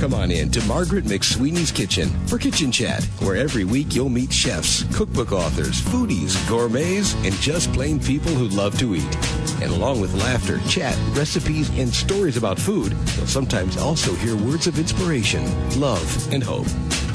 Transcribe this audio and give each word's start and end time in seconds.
Come 0.00 0.14
on 0.14 0.30
in 0.30 0.50
to 0.52 0.64
Margaret 0.64 1.04
McSweeney's 1.04 1.70
Kitchen 1.70 2.08
for 2.26 2.38
Kitchen 2.38 2.72
Chat, 2.72 3.04
where 3.20 3.36
every 3.36 3.64
week 3.64 3.94
you'll 3.94 4.08
meet 4.08 4.32
chefs, 4.32 4.82
cookbook 4.96 5.30
authors, 5.30 5.82
foodies, 5.82 6.34
gourmets, 6.48 7.12
and 7.16 7.34
just 7.34 7.70
plain 7.74 8.00
people 8.00 8.32
who 8.32 8.48
love 8.48 8.78
to 8.78 8.94
eat. 8.94 9.16
And 9.60 9.70
along 9.70 10.00
with 10.00 10.14
laughter, 10.14 10.58
chat, 10.60 10.96
recipes, 11.14 11.68
and 11.78 11.92
stories 11.92 12.38
about 12.38 12.58
food, 12.58 12.96
you'll 13.14 13.26
sometimes 13.26 13.76
also 13.76 14.14
hear 14.14 14.36
words 14.36 14.66
of 14.66 14.78
inspiration, 14.78 15.44
love, 15.78 16.32
and 16.32 16.42
hope. 16.42 16.66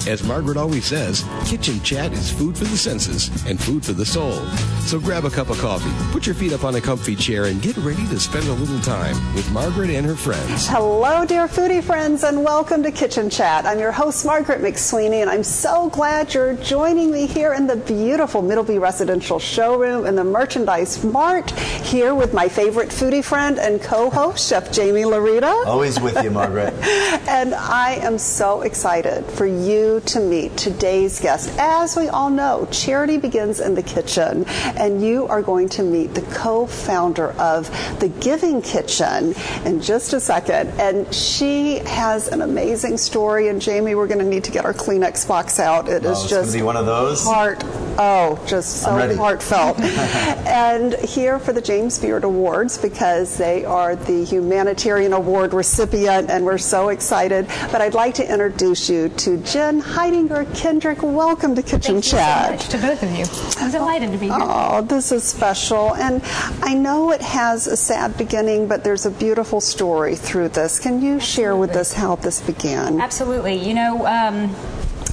As 0.08 0.24
Margaret 0.24 0.56
always 0.56 0.86
says, 0.86 1.26
kitchen 1.48 1.82
chat 1.82 2.14
is 2.14 2.32
food 2.32 2.56
for 2.56 2.66
the 2.66 2.78
senses 2.78 3.28
and 3.48 3.60
food 3.60 3.84
for 3.84 3.94
the 3.94 4.06
soul. 4.06 4.46
So 4.82 5.00
grab 5.00 5.26
a 5.26 5.32
cup 5.32 5.50
of 5.50 5.58
coffee, 5.58 5.90
put 6.12 6.28
your 6.28 6.36
feet 6.36 6.54
up 6.54 6.64
on 6.64 6.76
a 6.76 6.82
comfy 6.82 7.16
chair, 7.16 7.46
and 7.46 7.60
get 7.60 7.76
ready 7.78 8.06
to 8.10 8.20
spend 8.20 8.48
a 8.48 8.54
little 8.54 8.80
time 8.82 9.16
with 9.34 9.50
Margaret 9.52 9.90
and 9.90 10.06
her 10.06 10.16
friends. 10.16 10.68
Hello, 10.68 11.26
dear 11.26 11.48
foodie 11.48 11.84
friends, 11.84 12.24
and 12.24 12.44
welcome 12.44 12.84
to 12.84 12.92
Kitchen 12.92 13.32
Chat. 13.32 13.66
I'm 13.66 13.80
your 13.80 13.92
host, 13.92 14.28
Margaret 14.28 14.62
McSweeney, 14.62 15.22
and 15.22 15.30
I'm 15.30 15.44
so 15.44 15.90
glad 15.90 16.36
you're 16.36 16.54
joining 16.58 17.10
me 17.10 17.26
here 17.26 17.56
in 17.56 17.66
the 17.66 17.78
beautiful 17.78 18.44
Middleby 18.44 18.80
Residential 18.80 19.40
Showroom 19.40 20.06
in 20.06 20.16
the 20.16 20.24
Merchandise 20.24 21.04
Mart, 21.04 21.50
here 21.50 22.14
with 22.14 22.32
my 22.32 22.48
favorite 22.48 22.90
foodie 22.90 23.26
friend 23.26 23.58
and 23.58 23.82
co-host, 23.82 24.50
Chef 24.50 24.72
Jamie 24.72 25.02
Laurita. 25.02 25.66
Always 25.66 26.00
with 26.00 26.24
you, 26.24 26.30
Margaret. 26.30 26.76
and 27.28 27.56
I 27.56 27.94
am 28.04 28.20
so 28.20 28.62
excited 28.62 29.26
for 29.26 29.48
you 29.48 29.95
to 30.02 30.20
meet 30.20 30.56
today's 30.58 31.20
guest. 31.20 31.50
As 31.58 31.96
we 31.96 32.08
all 32.08 32.30
know, 32.30 32.68
charity 32.72 33.18
begins 33.18 33.60
in 33.60 33.76
the 33.76 33.84
kitchen, 33.84 34.46
and 34.48 35.02
you 35.02 35.28
are 35.28 35.42
going 35.42 35.70
to 35.70 35.84
meet 35.84 36.14
the 36.14 36.22
co 36.22 36.66
founder 36.66 37.32
of 37.34 37.70
the 38.00 38.10
Giving 38.20 38.62
Kitchen 38.62 39.34
in 39.66 39.82
just 39.82 40.14
a 40.14 40.20
second. 40.20 40.70
And 40.80 41.14
she 41.14 41.80
has 41.80 42.28
an 42.28 42.42
amazing 42.42 42.98
story. 42.98 43.48
And 43.48 43.62
Jamie, 43.62 43.96
we're 43.96 44.08
going 44.08 44.20
to 44.20 44.26
need 44.26 44.44
to 44.46 44.52
get 44.52 44.66
our 44.66 44.74
Kleenex 44.74 45.28
box 45.28 45.60
out. 45.60 45.90
It 45.90 46.06
oh, 46.06 46.12
is 46.12 46.30
just 46.30 46.54
be 46.54 46.62
one 46.62 46.78
of 46.78 46.86
those. 46.86 47.24
Heart, 47.24 47.64
oh, 47.98 48.44
just 48.48 48.82
so 48.82 49.16
heartfelt. 49.16 49.80
and 50.48 50.94
here 50.96 51.40
for 51.40 51.54
the 51.54 51.62
James 51.62 52.00
Beard 52.00 52.24
Awards 52.24 52.78
because 52.78 53.38
they 53.38 53.66
are 53.66 53.96
the 53.96 54.24
humanitarian 54.26 55.14
award 55.14 55.54
recipient, 55.54 56.30
and 56.30 56.46
we're 56.46 56.58
so 56.58 56.90
excited. 56.90 57.48
But 57.72 57.82
I'd 57.82 57.94
like 57.94 58.16
to 58.16 58.32
introduce 58.32 58.90
you 58.90 59.10
to 59.10 59.38
Jen 59.38 59.82
Hidinger 59.82 60.54
Kendrick. 60.56 61.02
Welcome 61.02 61.56
to 61.56 61.62
Kitchen 61.62 62.02
Thank 62.02 62.06
Chat. 62.06 62.52
You 62.52 62.58
so 62.60 62.64
much 62.64 62.70
to 62.70 62.78
both 62.78 63.04
of 63.04 63.12
you. 63.12 63.64
I'm 63.64 63.72
delighted 63.72 64.12
to 64.12 64.18
be 64.18 64.28
here. 64.28 64.38
Oh, 64.40 64.82
this 64.82 65.12
is 65.12 65.24
special. 65.24 65.96
And 65.96 66.22
I 66.62 66.74
know 66.74 67.12
it 67.12 67.22
has 67.22 67.68
a 67.68 67.78
sad 67.78 68.18
beginning, 68.18 68.68
but 68.68 68.84
there's 68.84 69.06
a 69.06 69.12
beautiful 69.12 69.62
story 69.62 70.16
through 70.16 70.50
this. 70.50 70.80
Can 70.80 71.02
you 71.02 71.16
Absolutely. 71.16 71.26
share 71.26 71.56
with 71.56 71.76
us 71.76 71.94
how 71.94 72.16
this 72.16 72.42
began? 72.42 73.00
Absolutely. 73.02 73.56
You 73.56 73.74
know, 73.74 74.06
um, 74.06 74.56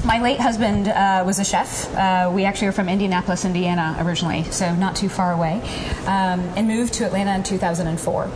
my 0.04 0.20
late 0.20 0.40
husband 0.40 0.88
uh, 0.88 1.22
was 1.24 1.38
a 1.38 1.44
chef. 1.44 1.94
Uh, 1.94 2.30
we 2.32 2.44
actually 2.44 2.68
are 2.68 2.72
from 2.72 2.88
Indianapolis, 2.88 3.44
Indiana 3.44 3.96
originally, 4.00 4.44
so 4.44 4.74
not 4.74 4.96
too 4.96 5.08
far 5.08 5.32
away, 5.32 5.60
um, 6.06 6.40
and 6.56 6.66
moved 6.66 6.94
to 6.94 7.06
Atlanta 7.06 7.34
in 7.34 7.42
2004. 7.42 8.30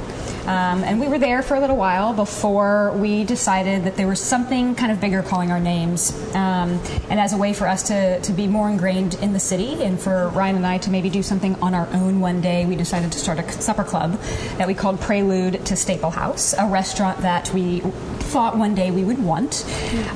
Um, 0.46 0.84
and 0.84 1.00
we 1.00 1.08
were 1.08 1.18
there 1.18 1.42
for 1.42 1.56
a 1.56 1.60
little 1.60 1.76
while 1.76 2.12
before 2.12 2.92
we 2.92 3.24
decided 3.24 3.84
that 3.84 3.96
there 3.96 4.06
was 4.06 4.20
something 4.20 4.74
kind 4.74 4.92
of 4.92 5.00
bigger 5.00 5.22
calling 5.22 5.50
our 5.50 5.60
names. 5.60 6.12
Um, 6.34 6.80
and 7.10 7.18
as 7.18 7.32
a 7.32 7.36
way 7.36 7.52
for 7.52 7.66
us 7.66 7.82
to, 7.84 8.20
to 8.20 8.32
be 8.32 8.46
more 8.46 8.68
ingrained 8.68 9.14
in 9.14 9.32
the 9.32 9.40
city 9.40 9.82
and 9.82 10.00
for 10.00 10.28
Ryan 10.28 10.56
and 10.56 10.66
I 10.66 10.78
to 10.78 10.90
maybe 10.90 11.10
do 11.10 11.22
something 11.22 11.54
on 11.56 11.74
our 11.74 11.88
own 11.92 12.20
one 12.20 12.40
day, 12.40 12.66
we 12.66 12.76
decided 12.76 13.12
to 13.12 13.18
start 13.18 13.38
a 13.38 13.52
supper 13.52 13.84
club 13.84 14.20
that 14.58 14.66
we 14.66 14.74
called 14.74 15.00
Prelude 15.00 15.64
to 15.66 15.76
Staple 15.76 16.10
House, 16.10 16.54
a 16.58 16.66
restaurant 16.66 17.18
that 17.22 17.52
we 17.52 17.80
thought 17.80 18.56
one 18.56 18.74
day 18.74 18.90
we 18.90 19.04
would 19.04 19.22
want. 19.22 19.64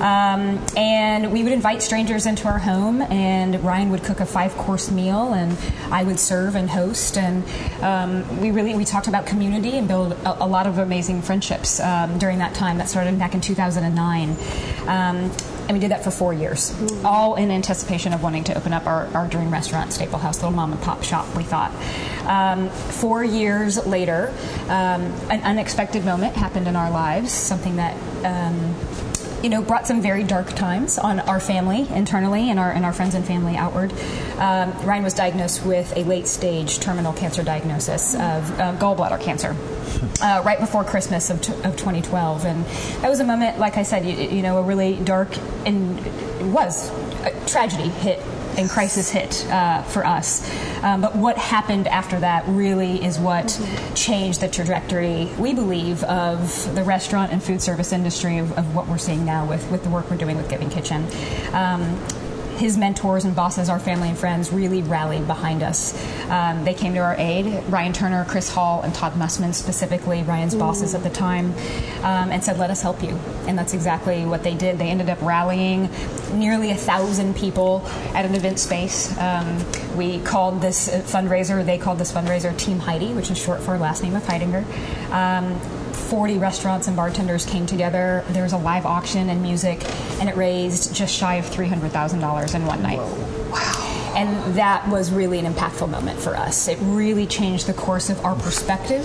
Um, 0.01 0.65
and 0.77 1.33
we 1.33 1.43
would 1.43 1.53
invite 1.53 1.83
strangers 1.83 2.27
into 2.27 2.49
our 2.49 2.59
home, 2.59 3.03
and 3.03 3.63
Ryan 3.63 3.91
would 3.91 4.03
cook 4.03 4.21
a 4.21 4.27
five 4.27 4.53
course 4.57 4.91
meal, 4.91 5.33
and 5.33 5.57
I 5.93 6.03
would 6.03 6.19
serve 6.19 6.57
and 6.57 6.69
host. 6.69 7.17
And 7.17 7.45
um, 7.83 8.41
we 8.41 8.51
really 8.51 8.75
we 8.75 8.85
talked 8.85 9.09
about 9.09 9.27
community 9.27 9.79
and 9.79 9.89
a, 10.07 10.37
a 10.41 10.47
lot 10.47 10.67
of 10.67 10.79
amazing 10.79 11.23
friendships 11.23 11.81
um, 11.81 12.19
during 12.19 12.39
that 12.39 12.55
time. 12.55 12.79
That 12.79 12.89
started 12.89 13.19
back 13.19 13.35
in 13.35 13.41
2009. 13.41 14.37
Um, 14.87 15.31
and 15.71 15.77
we 15.77 15.79
did 15.79 15.93
that 15.93 16.03
for 16.03 16.11
four 16.11 16.35
years, 16.35 16.73
mm. 16.73 17.05
all 17.05 17.37
in 17.37 17.53
anticipation 17.53 18.13
of 18.13 18.25
wanting 18.25 18.43
to 18.45 18.57
open 18.57 18.73
up 18.73 18.89
our, 18.89 19.07
our 19.15 19.29
dream 19.29 19.53
restaurant, 19.53 19.93
Staple 19.93 20.19
House, 20.19 20.39
little 20.39 20.51
mom 20.51 20.73
and 20.73 20.83
pop 20.83 21.05
shop, 21.05 21.33
we 21.37 21.45
thought. 21.45 21.71
Um, 22.27 22.71
four 22.71 23.23
years 23.23 23.87
later, 23.87 24.35
um, 24.65 25.03
an 25.31 25.41
unexpected 25.43 26.05
moment 26.05 26.35
happened 26.35 26.67
in 26.67 26.75
our 26.75 26.91
lives, 26.91 27.31
something 27.31 27.77
that 27.77 27.95
um, 28.25 28.75
you 29.43 29.49
know, 29.49 29.63
brought 29.63 29.87
some 29.87 30.01
very 30.03 30.23
dark 30.23 30.49
times 30.49 30.99
on 30.99 31.21
our 31.21 31.41
family 31.41 31.89
internally 31.91 32.51
and 32.51 32.59
our 32.59 32.71
and 32.71 32.85
our 32.85 32.93
friends 32.93 33.15
and 33.15 33.27
family 33.27 33.57
outward. 33.57 33.93
Um, 34.39 34.73
Ryan 34.85 35.03
was 35.03 35.15
diagnosed 35.15 35.65
with 35.65 35.97
a 35.97 36.05
late 36.05 36.27
stage 36.27 36.79
terminal 36.81 37.13
cancer 37.13 37.43
diagnosis 37.43 38.15
of 38.15 38.21
uh, 38.61 38.77
gallbladder 38.77 39.21
cancer. 39.21 39.57
Uh, 40.23 40.43
right 40.45 40.61
before 40.61 40.85
Christmas 40.85 41.31
of, 41.31 41.41
t- 41.43 41.53
of 41.65 41.77
2012, 41.77 42.45
and 42.45 42.65
that 43.03 43.09
was 43.09 43.21
a 43.21 43.25
moment, 43.25 43.59
like 43.59 43.77
I 43.77 43.83
said, 43.83 44.05
you, 44.07 44.15
you 44.15 44.43
know, 44.43 44.59
a 44.59 44.63
really 44.63 44.97
dark 44.97 45.29
and 45.67 45.99
it 46.07 46.47
was 46.47 46.91
a 47.25 47.33
tragedy 47.47 47.89
hit 47.89 48.23
and 48.59 48.69
crisis 48.69 49.11
hit 49.11 49.47
uh, 49.47 49.83
for 49.83 50.07
us. 50.07 50.49
Um, 50.83 51.01
but 51.01 51.17
what 51.17 51.37
happened 51.37 51.87
after 51.89 52.19
that 52.21 52.45
really 52.49 53.05
is 53.05 53.19
what 53.19 53.47
mm-hmm. 53.47 53.95
changed 53.95 54.41
the 54.41 54.49
trajectory, 54.49 55.31
we 55.39 55.55
believe, 55.55 56.03
of 56.05 56.75
the 56.75 56.83
restaurant 56.83 57.33
and 57.33 57.43
food 57.43 57.63
service 57.63 57.93
industry 57.93 58.39
of, 58.39 58.57
of 58.59 58.75
what 58.75 58.89
we're 58.89 58.99
seeing 58.99 59.25
now 59.25 59.47
with, 59.47 59.71
with 59.71 59.83
the 59.85 59.91
work 59.91 60.11
we're 60.11 60.17
doing 60.17 60.37
with 60.37 60.49
Giving 60.49 60.71
Kitchen. 60.71 61.07
Um, 61.53 61.99
his 62.61 62.77
mentors 62.77 63.25
and 63.25 63.35
bosses, 63.35 63.71
our 63.71 63.81
family 63.81 64.11
and 64.11 64.19
friends, 64.19 64.53
really 64.53 64.83
rallied 64.83 65.27
behind 65.27 65.63
us. 65.63 65.95
Um, 66.29 66.63
they 66.63 66.75
came 66.75 66.93
to 66.93 67.01
our 67.01 67.15
aid. 67.17 67.65
Ryan 67.69 67.95
Turner, 67.95 68.25
Chris 68.27 68.51
Hall, 68.51 68.83
and 68.83 68.95
Todd 68.95 69.15
Mussman, 69.15 69.55
specifically 69.55 70.23
Ryan's 70.23 70.55
mm. 70.55 70.59
bosses 70.59 70.95
at 70.95 71.03
the 71.03 71.09
time, 71.09 71.55
um, 72.05 72.31
and 72.31 72.45
said, 72.45 72.59
"Let 72.59 72.71
us 72.71 72.83
help 72.83 73.03
you." 73.03 73.19
And 73.47 73.59
that's 73.59 73.73
exactly 73.73 74.27
what 74.27 74.43
they 74.43 74.55
did. 74.55 74.79
They 74.79 74.91
ended 74.91 75.09
up 75.09 75.23
rallying 75.23 75.89
nearly 76.35 76.71
a 76.71 76.77
thousand 76.77 77.35
people 77.35 77.83
at 78.15 78.27
an 78.27 78.35
event 78.35 78.59
space. 78.59 79.17
Um, 79.19 79.65
we 79.97 80.21
called 80.21 80.61
this 80.61 80.89
fundraiser. 80.89 81.65
They 81.65 81.79
called 81.79 81.99
this 81.99 82.13
fundraiser 82.13 82.57
Team 82.57 82.79
Heidi, 82.79 83.15
which 83.15 83.31
is 83.31 83.39
short 83.39 83.61
for 83.63 83.79
last 83.79 84.03
name 84.03 84.15
of 84.15 84.23
Hidinger 84.23 84.65
um, 85.11 85.59
40 85.95 86.39
restaurants 86.39 86.87
and 86.87 86.97
bartenders 86.97 87.47
came 87.47 87.67
together. 87.67 88.25
There 88.29 88.43
was 88.43 88.53
a 88.53 88.59
live 88.59 88.87
auction 88.87 89.29
and 89.29 89.43
music, 89.43 89.85
and 90.21 90.29
it 90.29 90.37
raised 90.37 90.95
just 90.95 91.15
shy 91.15 91.37
of 91.37 91.47
$300,000 91.47 92.55
in 92.55 92.67
one 92.67 92.83
night. 92.83 92.99
Whoa. 92.99 93.51
Wow. 93.51 94.13
And 94.17 94.55
that 94.55 94.89
was 94.89 95.13
really 95.13 95.39
an 95.39 95.53
impactful 95.53 95.89
moment 95.89 96.19
for 96.19 96.37
us. 96.37 96.69
It 96.69 96.79
really 96.81 97.27
changed 97.27 97.67
the 97.67 97.75
course 97.75 98.11
of 98.11 98.25
our 98.25 98.35
perspective 98.35 99.05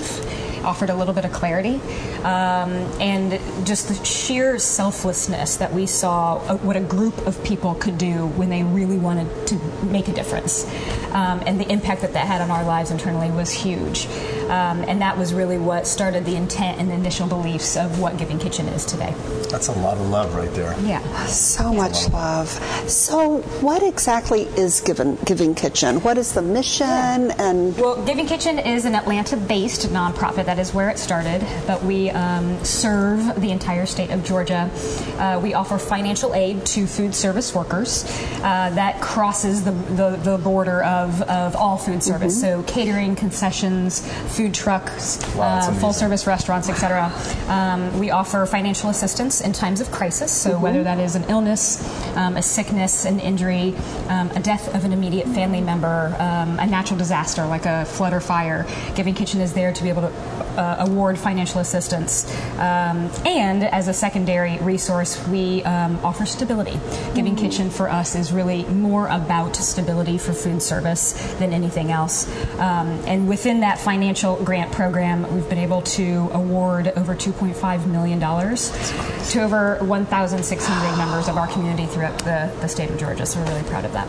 offered 0.66 0.90
a 0.90 0.96
little 0.96 1.14
bit 1.14 1.24
of 1.24 1.32
clarity, 1.32 1.76
um, 2.24 2.72
and 3.00 3.40
just 3.66 3.88
the 3.88 4.04
sheer 4.04 4.60
selflessness 4.60 5.58
that 5.58 5.72
we 5.72 5.86
saw 5.86 6.36
uh, 6.48 6.58
what 6.58 6.76
a 6.76 6.82
group 6.82 7.18
of 7.28 7.42
people 7.44 7.76
could 7.76 7.98
do 7.98 8.28
when 8.30 8.50
they 8.50 8.64
really 8.64 8.98
wanted 8.98 9.48
to 9.48 9.56
make 9.86 10.08
a 10.08 10.12
difference, 10.12 10.66
um, 11.12 11.42
and 11.46 11.60
the 11.60 11.72
impact 11.72 12.02
that 12.02 12.14
that 12.14 12.26
had 12.26 12.42
on 12.42 12.52
our 12.52 12.64
lives 12.64 12.92
internally 12.92 13.32
was 13.32 13.52
huge, 13.52 14.08
um, 14.46 14.84
and 14.88 15.02
that 15.02 15.18
was 15.18 15.34
really 15.34 15.58
what 15.58 15.86
started 15.86 16.26
the 16.26 16.36
intent 16.36 16.80
and 16.80 16.90
the 16.90 16.96
initial 16.96 17.28
beliefs 17.28 17.78
of 17.78 18.00
what 18.00 18.18
Giving 18.18 18.40
Kitchen 18.40 18.68
is 18.68 18.86
today. 18.86 19.14
That's 19.50 19.68
a 19.68 19.74
lot 19.74 19.98
of 19.98 20.10
love 20.10 20.34
right 20.36 20.52
there. 20.54 20.76
Yeah, 20.82 21.02
so 21.28 21.72
yeah. 21.72 21.78
much 21.78 22.10
love. 22.10 22.50
So, 22.90 23.42
what 23.62 23.84
exactly 23.84 24.44
is 24.58 24.82
Giving 24.82 25.16
Giving 25.26 25.54
Kitchen? 25.54 26.02
What 26.02 26.18
is 26.18 26.34
the 26.34 26.42
mission? 26.42 26.88
Yeah. 26.88 27.36
And 27.38 27.78
well, 27.78 28.04
Giving 28.06 28.26
Kitchen 28.26 28.58
is 28.58 28.86
an 28.86 28.96
Atlanta-based 28.96 29.90
nonprofit 29.90 30.46
that 30.46 30.56
that 30.56 30.62
is 30.62 30.74
where 30.74 30.90
it 30.90 30.98
started, 30.98 31.46
but 31.68 31.84
we 31.84 32.10
um, 32.12 32.64
serve 32.64 33.42
the 33.42 33.52
entire 33.52 33.86
state 33.86 34.10
of 34.10 34.24
Georgia. 34.24 34.70
Uh, 35.18 35.38
we 35.44 35.54
offer 35.54 35.78
financial 35.78 36.34
aid 36.34 36.66
to 36.66 36.88
food 36.88 37.14
service 37.14 37.54
workers. 37.54 38.06
Uh, 38.38 38.70
that 38.76 39.02
crosses 39.02 39.66
the, 39.66 39.72
the, 39.72 40.16
the, 40.24 40.38
border 40.38 40.84
of, 40.84 41.22
of 41.24 41.56
all 41.56 41.78
food 41.78 42.02
service, 42.02 42.42
mm-hmm. 42.42 42.62
so 42.62 42.72
catering, 42.72 43.16
concessions, 43.16 44.08
food 44.36 44.54
trucks, 44.54 45.18
wow, 45.36 45.60
uh, 45.60 45.74
full 45.76 45.94
service 45.94 46.28
restaurants, 46.28 46.70
etc. 46.70 47.12
Um, 47.48 47.98
we 48.00 48.12
offer 48.12 48.46
financial 48.46 48.90
assistance 48.90 49.40
in 49.40 49.54
times 49.54 49.80
of 49.80 49.92
crisis, 49.92 50.32
so 50.32 50.52
mm-hmm. 50.52 50.62
whether 50.62 50.84
that 50.84 51.00
is 51.00 51.16
an 51.16 51.24
illness, 51.30 51.82
um, 52.18 52.36
a 52.36 52.42
sickness, 52.42 53.06
an 53.06 53.20
injury, 53.20 53.74
um, 54.10 54.30
a 54.32 54.40
death 54.40 54.74
of 54.76 54.84
an 54.84 54.92
immediate 54.92 55.28
family 55.28 55.62
member, 55.62 56.16
um, 56.20 56.60
a 56.60 56.68
natural 56.68 56.98
disaster 56.98 57.46
like 57.46 57.66
a 57.66 57.86
flood 57.86 58.14
or 58.14 58.20
fire, 58.20 58.68
Giving 58.96 59.14
Kitchen 59.14 59.42
is 59.42 59.54
there 59.54 59.72
to 59.72 59.84
be 59.84 59.90
able 59.90 60.04
to 60.04 60.14
uh, 60.58 60.78
award 60.80 61.18
financial 61.18 61.60
assistance. 61.60 62.32
Um, 62.54 63.10
and 63.26 63.64
as 63.64 63.88
a 63.88 63.94
secondary 63.94 64.58
resource, 64.60 65.26
we 65.28 65.64
um, 65.64 66.04
offer 66.04 66.26
stability. 66.26 66.80
Giving 67.14 67.36
Kitchen 67.36 67.70
for 67.70 67.90
us 67.90 68.16
is 68.16 68.32
really 68.32 68.64
more 68.66 69.08
about 69.08 69.56
stability 69.56 70.18
for 70.18 70.34
food 70.34 70.62
service 70.62 71.14
than 71.40 71.54
anything 71.54 71.92
else. 71.92 72.28
Um, 72.60 72.88
and 73.06 73.28
within 73.28 73.62
that 73.62 73.80
financial 73.80 74.25
grant 74.34 74.72
program, 74.72 75.32
we've 75.34 75.48
been 75.48 75.60
able 75.60 75.82
to 75.84 76.30
award 76.34 76.88
over 76.96 77.14
$2.5 77.16 77.86
million 77.86 78.20
to 78.20 79.42
over 79.44 79.78
1,600 79.86 80.98
members 80.98 81.28
of 81.28 81.38
our 81.38 81.48
community 81.48 81.86
throughout 81.86 82.18
the, 82.20 82.52
the 82.62 82.68
state 82.68 82.90
of 82.90 82.98
Georgia. 82.98 83.26
So 83.28 83.40
we're 83.40 83.48
really 83.50 83.64
proud 83.70 83.86
of 83.86 83.94
that. 83.94 84.08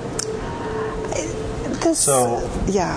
This, 1.82 1.98
So- 2.00 2.48
yeah. 2.66 2.96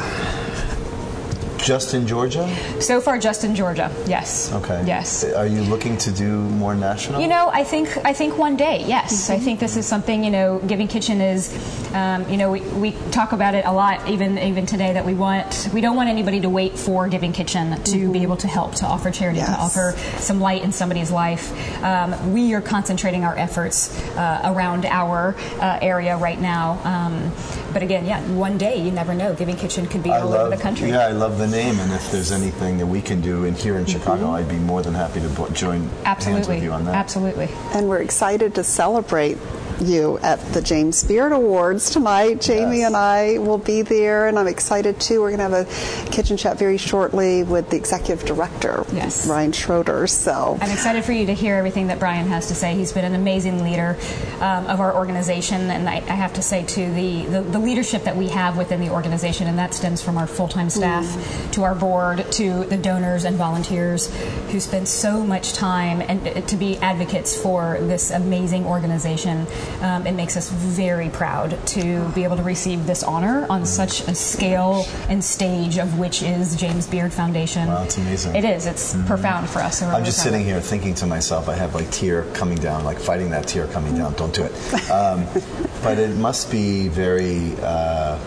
Just 1.70 1.94
in 1.94 2.08
Georgia? 2.08 2.50
So 2.80 3.00
far, 3.00 3.20
just 3.20 3.44
in 3.44 3.54
Georgia, 3.54 3.92
yes. 4.08 4.52
Okay. 4.54 4.84
Yes. 4.88 5.24
Are 5.24 5.46
you 5.46 5.62
looking 5.62 5.98
to 6.00 6.12
do 6.12 6.42
more 6.50 6.74
national? 6.74 7.22
You 7.22 7.28
know, 7.28 7.52
I 7.54 7.64
think 7.64 7.96
I 8.04 8.12
think 8.12 8.40
one 8.40 8.58
day, 8.58 8.84
yes. 8.88 9.30
I 9.30 9.38
think 9.38 9.60
this 9.60 9.78
is 9.78 9.86
something. 9.86 10.24
You 10.24 10.32
know, 10.32 10.58
Giving 10.66 10.88
Kitchen 10.88 11.22
is. 11.22 11.54
Um, 11.94 12.28
you 12.30 12.38
know, 12.38 12.52
we, 12.52 12.62
we 12.62 12.92
talk 13.12 13.34
about 13.34 13.54
it 13.54 13.66
a 13.66 13.72
lot, 13.72 14.10
even 14.10 14.40
even 14.40 14.66
today, 14.66 14.94
that 14.94 15.06
we 15.06 15.14
want 15.14 15.70
we 15.72 15.80
don't 15.82 15.96
want 15.96 16.10
anybody 16.10 16.40
to 16.42 16.50
wait 16.50 16.76
for 16.76 17.08
Giving 17.08 17.34
Kitchen 17.34 17.84
to 17.84 18.12
be 18.12 18.24
able 18.24 18.38
to 18.38 18.48
help, 18.48 18.74
to 18.82 18.88
offer 18.88 19.12
charity, 19.12 19.38
Yes. 19.38 19.50
to 19.50 19.62
offer 19.62 19.96
some 20.20 20.40
light 20.40 20.64
in 20.64 20.72
somebody's 20.72 21.12
life. 21.12 21.52
Um, 21.84 22.34
we 22.34 22.56
are 22.56 22.62
concentrating 22.62 23.24
our 23.26 23.38
efforts 23.38 23.96
uh, 24.18 24.42
around 24.44 24.86
our 24.86 25.36
uh, 25.60 25.78
area 25.84 26.18
right 26.18 26.40
now. 26.42 26.80
Um, 26.84 27.32
but 27.74 27.84
again, 27.84 28.06
yeah, 28.06 28.22
one 28.32 28.58
day 28.58 28.82
you 28.82 28.92
never 28.92 29.14
know. 29.14 29.34
Giving 29.34 29.56
Kitchen 29.56 29.86
could 29.88 30.04
be 30.04 30.12
I 30.12 30.22
all 30.22 30.30
love, 30.30 30.48
over 30.48 30.56
the 30.56 30.62
country. 30.62 30.90
Yeah, 30.90 31.08
I 31.08 31.12
love 31.12 31.38
the 31.38 31.48
name, 31.48 31.80
and 31.80 31.92
if 31.92 32.12
there's 32.12 32.32
anything 32.32 32.78
that 32.78 32.88
we 32.88 33.02
can 33.02 33.22
do 33.22 33.46
in 33.46 33.56
here 33.56 33.78
in 33.78 33.86
mm-hmm. 33.86 34.00
Chicago, 34.00 34.32
I'd 34.32 34.50
be 34.50 34.58
more 34.58 34.82
than 34.82 34.94
happy 34.94 35.20
to 35.22 35.30
bo- 35.30 35.50
join 35.50 35.82
hands 35.82 35.92
Absolutely, 36.06 36.56
with 36.56 36.64
you 36.64 36.72
on 36.72 36.86
that. 36.86 36.96
absolutely. 36.96 37.50
And 37.74 37.88
we're 37.88 38.02
excited 38.02 38.56
to 38.56 38.64
celebrate 38.64 39.38
you 39.82 40.18
at 40.20 40.40
the 40.54 40.62
James 40.62 41.04
Beard 41.04 41.32
Awards 41.32 41.90
tonight. 41.90 42.42
Jamie 42.42 42.80
Yes. 42.80 42.88
and 42.88 42.96
I 42.96 43.38
will 43.38 43.58
be 43.58 43.82
there, 43.82 44.28
and 44.28 44.38
I'm 44.38 44.48
excited 44.48 45.00
too. 45.00 45.22
We're 45.22 45.36
going 45.36 45.52
to 45.52 45.58
have 45.58 45.68
a 45.68 46.12
kitchen 46.12 46.38
chat 46.38 46.58
very 46.58 46.78
shortly 46.78 47.44
with 47.44 47.70
the 47.70 47.78
executive 47.78 48.26
director, 48.26 48.86
Yes. 48.94 49.26
Bryan 49.28 49.52
Schroeder. 49.52 50.08
So 50.08 50.58
I'm 50.62 50.72
excited 50.72 51.04
for 51.06 51.12
you 51.12 51.26
to 51.28 51.34
hear 51.34 51.56
everything 51.56 51.88
that 51.88 52.00
Bryan 52.00 52.28
has 52.28 52.48
to 52.48 52.56
say. 52.56 52.76
He's 52.76 52.92
been 52.92 53.06
an 53.06 53.16
amazing 53.16 53.64
leader 53.64 53.98
um, 54.42 54.68
of 54.68 54.80
our 54.80 54.96
organization, 54.96 55.70
and 55.70 55.88
I, 55.88 55.96
I 55.96 56.16
have 56.16 56.34
to 56.34 56.42
say, 56.42 56.64
too, 56.64 56.94
the, 56.94 57.26
the, 57.26 57.42
the 57.42 57.60
leadership 57.60 58.04
that 58.04 58.16
we 58.16 58.28
have 58.30 58.58
within 58.58 58.80
the 58.80 58.90
organization, 58.90 59.48
and 59.48 59.58
that 59.60 59.74
stems 59.74 60.02
from 60.02 60.18
our 60.18 60.28
full 60.28 60.48
time 60.48 60.70
staff 60.70 61.52
to 61.54 61.64
our 61.64 61.76
board 61.76 62.32
to 62.34 62.66
the 62.66 62.78
donors 62.78 63.24
and 63.26 63.36
volunteers 63.38 64.14
who 64.52 64.60
spend 64.60 64.88
so 64.88 65.24
much 65.24 65.54
time 65.54 66.02
and 66.02 66.48
to 66.48 66.56
be 66.56 66.78
advocates 66.78 67.40
for 67.40 67.78
this 67.82 68.12
amazing 68.12 68.66
organization. 68.66 69.46
Um, 69.82 70.06
it 70.06 70.14
makes 70.14 70.36
us 70.36 70.50
very 70.50 71.10
proud 71.10 71.58
to 71.68 72.10
be 72.10 72.24
able 72.24 72.38
to 72.38 72.44
receive 72.44 72.86
this 72.86 73.04
honor 73.04 73.46
on 73.50 73.66
such 73.66 74.02
a 74.08 74.16
scale 74.16 74.86
and 75.08 75.24
stage 75.24 75.78
of 75.78 75.98
which 75.98 76.22
is 76.22 76.56
James 76.56 76.88
Beard 76.88 77.14
Foundation. 77.14 77.68
Wow, 77.68 77.84
it's 77.84 77.98
amazing. 77.98 78.36
It 78.36 78.44
is. 78.44 78.66
It's 78.66 78.96
profound 79.06 79.50
for 79.50 79.60
us. 79.60 79.80
so 79.80 79.88
I'm 79.88 80.06
just 80.06 80.22
sitting 80.24 80.44
here 80.44 80.60
thinking 80.60 80.96
to 80.96 81.06
myself, 81.06 81.50
I 81.50 81.56
have 81.56 81.76
like 81.76 81.90
tear 81.92 82.24
coming 82.34 82.58
down, 82.58 82.84
like 82.84 83.00
fighting 83.00 83.30
that 83.32 83.48
tear 83.48 83.68
coming 83.68 83.96
down. 83.96 84.14
Don't 84.14 84.34
do 84.34 84.44
it. 84.44 84.92
Um, 84.92 85.26
but 85.84 85.98
it 85.98 86.16
must 86.18 86.52
be 86.52 86.88
very. 86.88 87.56
Uh, 87.62 88.20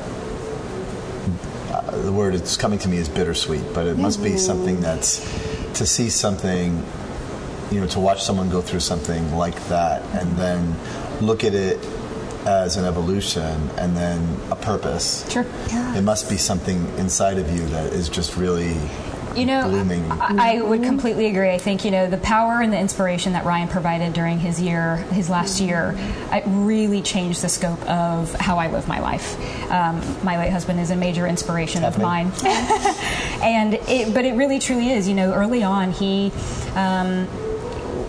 uh, 1.73 2.03
the 2.03 2.13
word 2.13 2.35
that's 2.35 2.57
coming 2.57 2.79
to 2.79 2.89
me 2.89 2.99
is 2.99 3.09
bittersweet, 3.09 3.65
but 3.73 3.87
it 3.87 3.97
must 3.97 4.23
be 4.23 4.37
something 4.37 4.81
that's 4.81 5.19
to 5.75 5.87
see 5.87 6.11
something, 6.11 6.85
you 7.71 7.81
know, 7.81 7.87
to 7.89 8.01
watch 8.01 8.23
someone 8.23 8.51
go 8.51 8.61
through 8.61 8.81
something 8.81 9.35
like 9.35 9.57
that 9.69 10.03
and 10.15 10.37
then 10.37 10.77
look 11.27 11.45
at 11.45 11.55
it 11.55 11.79
as 12.45 12.77
an 12.77 12.85
evolution 12.85 13.71
and 13.79 13.97
then 13.97 14.37
a 14.51 14.57
purpose. 14.57 15.31
Sure. 15.31 15.47
It 15.71 16.03
must 16.03 16.29
be 16.29 16.37
something 16.37 16.87
inside 16.99 17.39
of 17.39 17.51
you 17.51 17.65
that 17.67 17.93
is 17.93 18.09
just 18.09 18.37
really 18.37 18.77
You 19.37 19.47
know, 19.47 19.69
blooming. 19.69 20.11
I, 20.11 20.57
I 20.57 20.61
would 20.61 20.83
completely 20.83 21.27
agree. 21.27 21.51
I 21.51 21.59
think 21.59 21.85
you 21.85 21.91
know 21.93 22.11
the 22.11 22.19
power 22.19 22.61
and 22.61 22.73
the 22.73 22.79
inspiration 22.79 23.35
that 23.35 23.45
Ryan 23.45 23.69
provided 23.69 24.13
during 24.13 24.41
his 24.41 24.61
year, 24.61 24.97
his 25.13 25.31
last 25.31 25.61
year, 25.61 25.95
it 26.33 26.43
really 26.47 27.01
changed 27.01 27.43
the 27.43 27.49
scope 27.49 27.81
of 27.89 28.35
how 28.35 28.59
I 28.59 28.67
live 28.71 28.89
my 28.89 28.99
life. 28.99 29.39
Um, 29.71 30.03
my 30.25 30.37
late 30.37 30.51
husband 30.51 30.81
is 30.81 30.91
a 30.91 30.97
major 30.97 31.27
inspiration 31.29 31.85
of 31.85 31.99
mine, 31.99 32.33
and 33.41 33.75
it, 33.75 34.13
but 34.13 34.25
it 34.25 34.35
really 34.35 34.59
truly 34.59 34.91
is. 34.91 35.07
You 35.09 35.15
know, 35.15 35.33
early 35.33 35.63
on 35.63 35.93
he. 35.93 36.33
Um, 36.75 37.29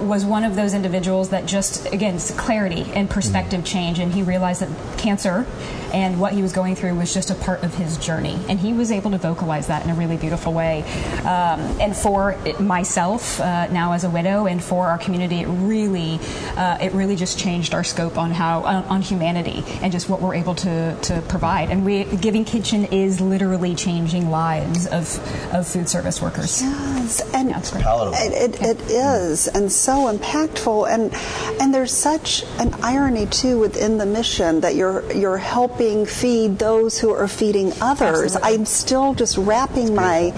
was 0.03 0.25
one 0.25 0.43
of 0.43 0.55
those 0.55 0.73
individuals 0.73 1.29
that 1.29 1.45
just 1.45 1.91
again 1.93 2.17
clarity 2.19 2.85
and 2.93 3.09
perspective 3.09 3.59
mm-hmm. 3.59 3.77
change 3.77 3.99
and 3.99 4.13
he 4.13 4.23
realized 4.23 4.61
that 4.61 4.97
cancer 4.97 5.45
and 5.93 6.19
what 6.19 6.33
he 6.33 6.41
was 6.41 6.51
going 6.51 6.75
through 6.75 6.95
was 6.95 7.13
just 7.13 7.29
a 7.29 7.35
part 7.35 7.63
of 7.63 7.73
his 7.75 7.97
journey. 7.97 8.39
And 8.49 8.59
he 8.59 8.73
was 8.73 8.91
able 8.91 9.11
to 9.11 9.17
vocalize 9.17 9.67
that 9.67 9.83
in 9.83 9.91
a 9.91 9.95
really 9.95 10.17
beautiful 10.17 10.53
way. 10.53 10.83
Um, 11.19 11.59
and 11.79 11.95
for 11.95 12.35
myself 12.59 13.39
uh, 13.39 13.67
now 13.67 13.93
as 13.93 14.03
a 14.03 14.09
widow 14.09 14.47
and 14.47 14.63
for 14.63 14.87
our 14.87 14.97
community 14.97 15.41
it 15.41 15.47
really 15.47 16.19
uh, 16.57 16.77
it 16.81 16.91
really 16.93 17.15
just 17.15 17.37
changed 17.37 17.73
our 17.73 17.83
scope 17.83 18.17
on 18.17 18.31
how 18.31 18.61
on, 18.63 18.83
on 18.85 19.01
humanity 19.01 19.63
and 19.81 19.91
just 19.91 20.09
what 20.09 20.21
we're 20.21 20.35
able 20.35 20.55
to, 20.55 20.95
to 21.01 21.21
provide. 21.27 21.69
And 21.69 21.85
we 21.85 22.05
giving 22.05 22.45
kitchen 22.45 22.85
is 22.85 23.21
literally 23.21 23.75
changing 23.75 24.29
lives 24.29 24.87
of, 24.87 25.19
of 25.53 25.67
food 25.67 25.87
service 25.87 26.21
workers. 26.21 26.61
Yes, 26.61 27.21
and 27.33 27.49
Yeah, 27.49 27.59
it's 27.59 27.71
great. 27.71 27.83
Palatable. 27.83 28.17
It, 28.17 28.55
it, 28.55 28.61
it 28.61 28.81
is, 28.91 29.47
and 29.47 29.71
so 29.71 30.11
impactful, 30.11 30.89
and 30.89 31.13
and 31.61 31.73
there's 31.73 31.91
such 31.91 32.43
an 32.59 32.73
irony 32.81 33.25
too 33.27 33.59
within 33.59 33.97
the 33.97 34.05
mission 34.05 34.61
that 34.61 34.75
you're 34.75 35.11
you're 35.13 35.37
helping 35.37 35.82
feed 36.05 36.59
those 36.59 36.99
who 36.99 37.11
are 37.11 37.27
feeding 37.27 37.73
others. 37.81 38.35
Absolutely. 38.35 38.53
I'm 38.53 38.65
still 38.65 39.13
just 39.13 39.37
wrapping 39.37 39.95
my 39.95 40.31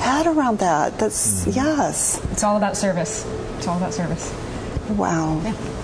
head 0.00 0.26
around 0.26 0.58
that. 0.58 0.98
That's 0.98 1.46
yes, 1.46 2.20
it's 2.32 2.42
all 2.42 2.56
about 2.56 2.76
service 2.76 3.26
it's 3.58 3.68
all 3.68 3.76
about 3.76 3.94
service 3.94 4.32
wow. 4.90 5.38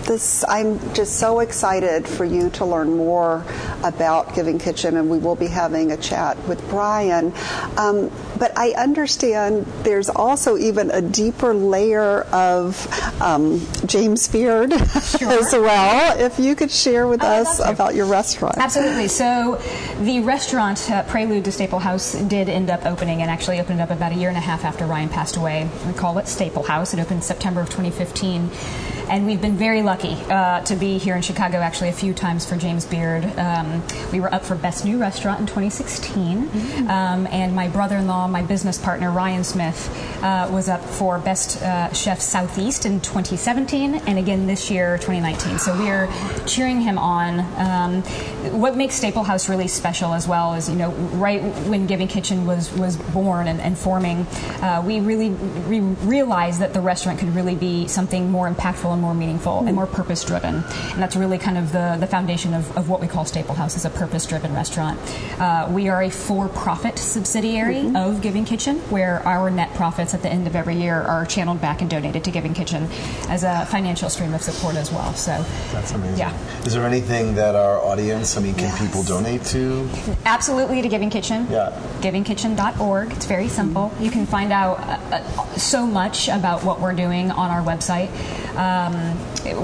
This 0.04 0.44
I'm 0.48 0.78
just 0.94 1.18
so 1.18 1.40
excited 1.40 2.08
for 2.08 2.24
you 2.24 2.50
to 2.50 2.64
learn 2.64 2.96
more 2.96 3.44
about 3.84 4.34
Giving 4.34 4.58
Kitchen, 4.58 4.96
and 4.96 5.10
we 5.10 5.18
will 5.18 5.36
be 5.36 5.46
having 5.46 5.92
a 5.92 5.96
chat 5.96 6.38
with 6.48 6.66
Bryan. 6.70 7.32
Um, 7.76 8.10
but 8.38 8.56
I 8.56 8.70
understand 8.72 9.66
there's 9.82 10.08
also 10.08 10.56
even 10.56 10.90
a 10.90 11.02
deeper 11.02 11.54
layer 11.54 12.22
of 12.32 12.86
um, 13.20 13.66
James 13.86 14.28
Beard 14.28 14.72
as 14.72 15.52
well. 15.52 16.18
If 16.18 16.38
you 16.38 16.54
could 16.54 16.70
share 16.70 17.06
with 17.06 17.22
Oh, 17.22 17.26
I'd 17.26 17.40
us 17.40 17.60
about 17.60 17.94
your 17.94 18.06
restaurant. 18.06 18.58
Absolutely. 18.58 19.08
So, 19.08 19.60
the 20.00 20.20
restaurant 20.20 20.90
uh, 20.90 21.02
Prelude 21.04 21.44
to 21.44 21.52
Staple 21.52 21.78
House 21.78 22.12
did 22.12 22.48
end 22.48 22.70
up 22.70 22.86
opening, 22.86 23.22
and 23.22 23.30
actually 23.30 23.60
opened 23.60 23.80
up 23.80 23.90
about 23.90 24.12
a 24.12 24.14
year 24.14 24.28
and 24.28 24.38
a 24.38 24.40
half 24.40 24.64
after 24.64 24.86
Ryan 24.86 25.08
passed 25.08 25.36
away. 25.36 25.68
We 25.86 25.92
call 25.92 26.18
it 26.18 26.28
Staple 26.28 26.62
House. 26.62 26.94
It 26.94 27.00
opened 27.00 27.24
September 27.24 27.60
of 27.60 27.68
2015, 27.68 28.50
and 29.08 29.26
we've 29.26 29.40
been 29.40 29.56
very 29.56 29.82
lucky 29.82 30.14
uh, 30.30 30.60
to 30.62 30.76
be 30.76 30.98
here 30.98 31.16
in 31.16 31.22
Chicago 31.22 31.58
actually 31.58 31.88
a 31.88 31.92
few 31.92 32.12
times 32.14 32.46
for 32.46 32.56
James 32.56 32.84
Beard. 32.84 33.24
Um, 33.38 33.82
we 34.12 34.20
were 34.20 34.32
up 34.32 34.44
for 34.44 34.54
Best 34.54 34.84
New 34.84 34.98
Restaurant 34.98 35.40
in 35.40 35.46
2016, 35.46 36.88
um, 36.88 37.26
and 37.28 37.54
my 37.54 37.68
brother-in-law, 38.28 38.42
my 38.42 38.46
business 38.46 38.78
partner 38.78 39.10
Ryan 39.10 39.44
Smith, 39.44 39.88
uh, 40.22 40.48
was 40.50 40.68
up 40.68 40.82
for 40.82 41.18
Best 41.18 41.62
uh, 41.62 41.92
Chef 41.92 42.20
Southeast 42.20 42.86
in 42.86 43.00
2017, 43.00 43.94
and 44.06 44.18
again 44.18 44.46
this 44.46 44.70
year 44.70 44.98
2019. 44.98 45.58
So 45.58 45.78
we 45.78 45.90
are 45.90 46.08
cheering 46.46 46.80
him 46.80 46.98
on. 46.98 47.40
Um, 47.56 48.02
what 48.58 48.76
makes 48.76 48.94
Staple 48.94 49.24
House 49.24 49.48
really 49.48 49.68
special 49.68 50.14
as 50.14 50.26
well 50.26 50.54
is, 50.54 50.68
you 50.68 50.76
know, 50.76 50.90
right 51.18 51.42
when 51.68 51.86
Giving 51.86 52.08
Kitchen 52.08 52.46
was 52.46 52.72
was 52.72 52.96
born 52.96 53.48
and, 53.48 53.60
and 53.60 53.76
forming, 53.76 54.26
uh, 54.62 54.82
we 54.84 55.00
really 55.00 55.30
re- 55.30 55.80
realized 55.80 56.60
that 56.60 56.72
the 56.72 56.80
restaurant 56.80 57.18
could 57.18 57.34
really 57.34 57.54
be 57.54 57.86
something 57.88 58.30
more 58.30 58.48
impactful 58.50 58.92
and 58.92 59.02
more 59.02 59.14
meaningful 59.14 59.64
and 59.66 59.74
more 59.74 59.86
purpose 59.86 60.24
driven. 60.24 60.64
And 60.92 61.02
that's 61.02 61.16
really 61.16 61.38
kind 61.38 61.58
of 61.58 61.72
the, 61.72 61.96
the 61.98 62.06
foundation 62.06 62.54
of, 62.54 62.76
of 62.76 62.88
what 62.88 63.00
we 63.00 63.08
call 63.08 63.24
Staple 63.24 63.54
House 63.54 63.76
as 63.76 63.84
a 63.84 63.90
purpose 63.90 64.26
driven 64.26 64.54
restaurant. 64.54 64.98
Uh, 65.40 65.68
we 65.70 65.88
are 65.88 66.02
a 66.02 66.10
for 66.10 66.48
profit 66.48 66.98
subsidiary 66.98 67.92
of 67.94 68.17
Giving 68.22 68.44
Kitchen, 68.44 68.76
where 68.90 69.26
our 69.26 69.50
net 69.50 69.72
profits 69.74 70.14
at 70.14 70.22
the 70.22 70.28
end 70.28 70.46
of 70.46 70.54
every 70.56 70.76
year 70.76 71.00
are 71.02 71.24
channeled 71.26 71.60
back 71.60 71.80
and 71.80 71.90
donated 71.90 72.24
to 72.24 72.30
Giving 72.30 72.54
Kitchen 72.54 72.88
as 73.28 73.44
a 73.44 73.66
financial 73.66 74.08
stream 74.10 74.34
of 74.34 74.42
support 74.42 74.76
as 74.76 74.90
well. 74.92 75.12
So 75.14 75.44
That's 75.72 75.92
amazing. 75.92 76.18
Yeah. 76.18 76.36
Is 76.64 76.74
there 76.74 76.84
anything 76.86 77.34
that 77.36 77.54
our 77.54 77.78
audience, 77.82 78.36
I 78.36 78.40
mean, 78.40 78.54
can 78.54 78.64
Yes. 78.64 78.80
people 78.80 79.02
donate 79.02 79.44
to? 79.46 79.88
Absolutely 80.24 80.82
to 80.82 80.88
Giving 80.88 81.10
Kitchen. 81.10 81.46
Yeah. 81.50 81.72
GivingKitchen.org. 82.00 83.12
It's 83.12 83.26
very 83.26 83.48
simple. 83.48 83.92
You 84.00 84.10
can 84.10 84.26
find 84.26 84.52
out 84.52 84.78
uh, 84.80 85.16
uh, 85.16 85.56
so 85.56 85.86
much 85.86 86.28
about 86.28 86.64
what 86.64 86.80
we're 86.80 86.92
doing 86.94 87.30
on 87.30 87.50
our 87.50 87.62
website. 87.62 88.08
Um, 88.56 89.16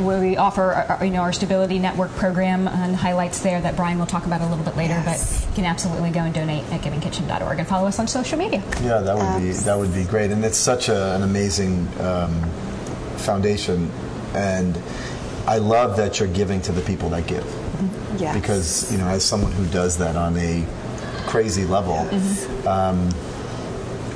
we 0.04 0.36
offer, 0.36 0.72
uh, 1.00 1.04
you 1.04 1.10
know, 1.10 1.20
our 1.22 1.32
Stability 1.32 1.78
Network 1.78 2.10
program 2.12 2.68
and 2.68 2.94
highlights 2.94 3.40
there 3.40 3.60
that 3.60 3.76
Bryan 3.76 3.98
will 3.98 4.06
talk 4.06 4.24
about 4.26 4.40
a 4.40 4.46
little 4.46 4.64
bit 4.64 4.76
later. 4.76 4.94
Yes. 4.94 5.40
But 5.40 5.48
you 5.50 5.54
can 5.56 5.64
absolutely 5.64 6.10
go 6.10 6.20
and 6.20 6.32
donate 6.34 6.64
at 6.72 6.80
GivingKitchen.org 6.82 7.58
and 7.58 7.66
follow 7.68 7.88
us 7.88 7.98
on 7.98 8.06
social 8.06 8.38
media. 8.38 8.43
Media. 8.44 8.62
Yeah, 8.82 8.98
that 9.00 9.16
would 9.16 9.42
be 9.42 9.52
that 9.52 9.78
would 9.78 9.94
be 9.94 10.04
great, 10.04 10.30
and 10.30 10.44
it's 10.44 10.58
such 10.58 10.88
a, 10.88 11.14
an 11.14 11.22
amazing 11.22 11.88
um, 12.00 12.42
foundation, 13.18 13.90
and 14.34 14.78
I 15.46 15.58
love 15.58 15.96
that 15.96 16.18
you're 16.18 16.28
giving 16.28 16.60
to 16.62 16.72
the 16.72 16.82
people 16.82 17.10
that 17.10 17.26
give. 17.26 17.44
Yes. 18.18 18.34
Because 18.34 18.92
you 18.92 18.98
know, 18.98 19.08
as 19.08 19.24
someone 19.24 19.52
who 19.52 19.66
does 19.66 19.98
that 19.98 20.16
on 20.16 20.36
a 20.36 20.66
crazy 21.26 21.64
level, 21.64 21.98
um, 22.68 23.10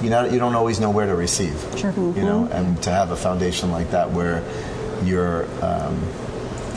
you 0.02 0.11
know, 0.11 0.25
you 0.25 0.38
don't 0.38 0.54
always 0.54 0.78
know 0.78 0.90
where 0.90 1.06
to 1.06 1.16
receive. 1.16 1.58
Sure. 1.76 1.92
You 1.92 2.23
know, 2.23 2.49
and 2.52 2.80
to 2.82 2.90
have 2.90 3.11
a 3.11 3.16
foundation 3.16 3.73
like 3.73 3.90
that 3.90 4.11
where 4.11 4.44
your 5.04 5.44
um, 5.64 6.00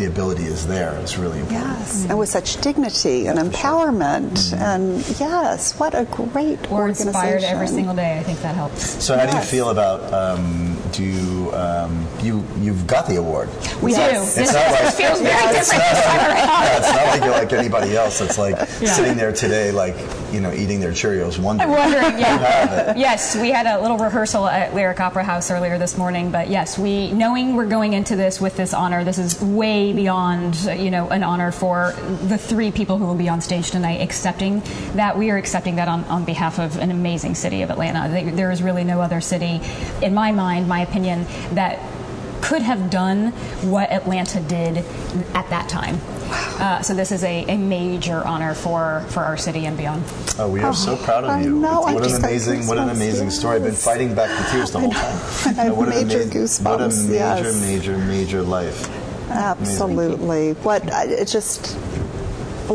the 0.01 0.07
ability 0.07 0.43
is 0.43 0.65
there 0.65 0.97
is 0.99 1.17
really 1.17 1.39
important. 1.39 1.61
Yes, 1.77 2.05
and 2.09 2.17
with 2.17 2.29
such 2.29 2.59
dignity 2.61 3.27
and 3.27 3.37
empowerment, 3.37 4.51
and 4.57 4.97
yes, 5.19 5.77
what 5.79 5.93
a 5.93 6.05
great 6.05 6.59
We're 6.69 6.81
organization. 6.81 7.07
inspired 7.09 7.43
every 7.43 7.67
single 7.67 7.95
day. 7.95 8.17
I 8.17 8.23
think 8.23 8.41
that 8.41 8.55
helps. 8.55 9.03
So, 9.03 9.15
how 9.17 9.29
do 9.29 9.37
you 9.37 9.43
feel 9.43 9.69
about? 9.69 10.11
Um, 10.11 10.80
do 10.93 11.53
um, 11.53 12.05
you 12.21 12.43
you've 12.59 12.85
got 12.87 13.07
the 13.07 13.15
award? 13.17 13.49
We 13.81 13.91
Yes. 13.91 14.35
do. 14.35 14.41
It's 14.41 14.53
not 14.53 14.71
like- 14.71 14.93
feels 14.93 15.21
very 15.21 15.57
It's 15.57 15.69
different 15.69 15.83
not 15.93 16.29
like, 16.29 16.37
yeah, 16.37 16.77
it's 16.77 16.91
not 16.93 17.05
like 17.07 17.23
you're 17.23 17.31
like 17.33 17.53
anybody 17.53 17.95
else. 17.95 18.21
It's 18.21 18.37
like 18.37 18.55
Yeah. 18.81 18.93
sitting 18.93 19.15
there 19.17 19.31
today, 19.31 19.71
like 19.71 19.95
you 20.31 20.39
know, 20.39 20.51
eating 20.53 20.79
their 20.79 20.91
Cheerios, 20.91 21.37
wondering. 21.37 21.69
I'm 21.71 21.77
wondering, 21.77 22.17
yeah. 22.19 22.93
yes, 22.95 23.35
we 23.35 23.51
had 23.51 23.65
a 23.67 23.81
little 23.81 23.97
rehearsal 23.97 24.47
at 24.47 24.73
Lyric 24.73 24.99
Opera 25.01 25.23
House 25.25 25.51
earlier 25.51 25.77
this 25.77 25.97
morning, 25.97 26.31
but 26.31 26.49
yes, 26.49 26.77
we 26.79 27.11
knowing 27.11 27.55
we're 27.55 27.65
going 27.65 27.91
into 27.93 28.15
this 28.15 28.39
with 28.39 28.55
this 28.55 28.73
honor, 28.73 29.03
this 29.03 29.17
is 29.17 29.41
way 29.41 29.91
beyond, 29.91 30.55
you 30.77 30.89
know, 30.89 31.09
an 31.09 31.23
honor 31.23 31.51
for 31.51 31.93
the 32.27 32.37
three 32.37 32.71
people 32.71 32.97
who 32.97 33.05
will 33.05 33.15
be 33.15 33.27
on 33.27 33.41
stage 33.41 33.71
tonight 33.71 33.99
accepting 34.01 34.61
that. 34.95 35.17
We 35.17 35.29
are 35.31 35.37
accepting 35.37 35.75
that 35.75 35.87
on, 35.89 36.03
on 36.05 36.23
behalf 36.23 36.59
of 36.59 36.77
an 36.77 36.91
amazing 36.91 37.35
city 37.35 37.61
of 37.63 37.69
Atlanta. 37.69 38.07
There- 38.09 38.31
There 38.31 38.51
is 38.51 38.63
really 38.63 38.83
no 38.85 39.01
other 39.01 39.19
city, 39.21 39.59
in 40.01 40.13
my 40.13 40.31
mind, 40.31 40.67
my 40.69 40.80
opinion, 40.81 41.25
that 41.53 41.79
could 42.41 42.61
have 42.61 42.89
done 42.89 43.27
what 43.69 43.91
Atlanta 43.91 44.39
did 44.41 44.77
at 45.35 45.49
that 45.49 45.69
time. 45.69 45.99
Uh, 46.59 46.81
so 46.81 46.93
this 46.93 47.11
is 47.11 47.23
a, 47.23 47.45
a 47.45 47.57
major 47.57 48.25
honor 48.25 48.53
for, 48.53 49.01
for 49.09 49.19
our 49.21 49.37
city 49.37 49.65
and 49.65 49.77
beyond. 49.77 50.03
Oh, 50.39 50.49
we 50.49 50.61
are 50.61 50.73
so 50.73 50.95
proud 50.97 51.23
of 51.23 51.41
you. 51.43 51.59
know, 51.59 51.81
what 51.81 51.97
an 51.97 52.03
just 52.03 52.21
got 52.21 52.29
amazing, 52.29 52.67
what 52.67 52.77
an 52.77 52.87
goosebumps, 52.87 52.91
amazing 52.95 53.29
story. 53.31 53.55
I've 53.57 53.63
been 53.63 53.73
fighting 53.75 54.15
back 54.15 54.29
the 54.29 54.51
tears 54.51 54.71
the 54.71 54.79
whole 54.79 54.91
time. 54.91 55.01
I 55.59 55.63
have 55.65 55.77
what 55.77 55.89
an 55.89 56.07
major 56.07 56.21
amazing- 56.23 56.65
What 56.65 56.81
a 56.81 56.87
major, 56.87 57.13
yes. 57.13 57.61
major, 57.61 57.97
major 57.97 58.41
life. 58.41 58.89
Absolutely. 59.29 60.53
What 60.55 60.83
it 60.87 61.27
just 61.27 61.77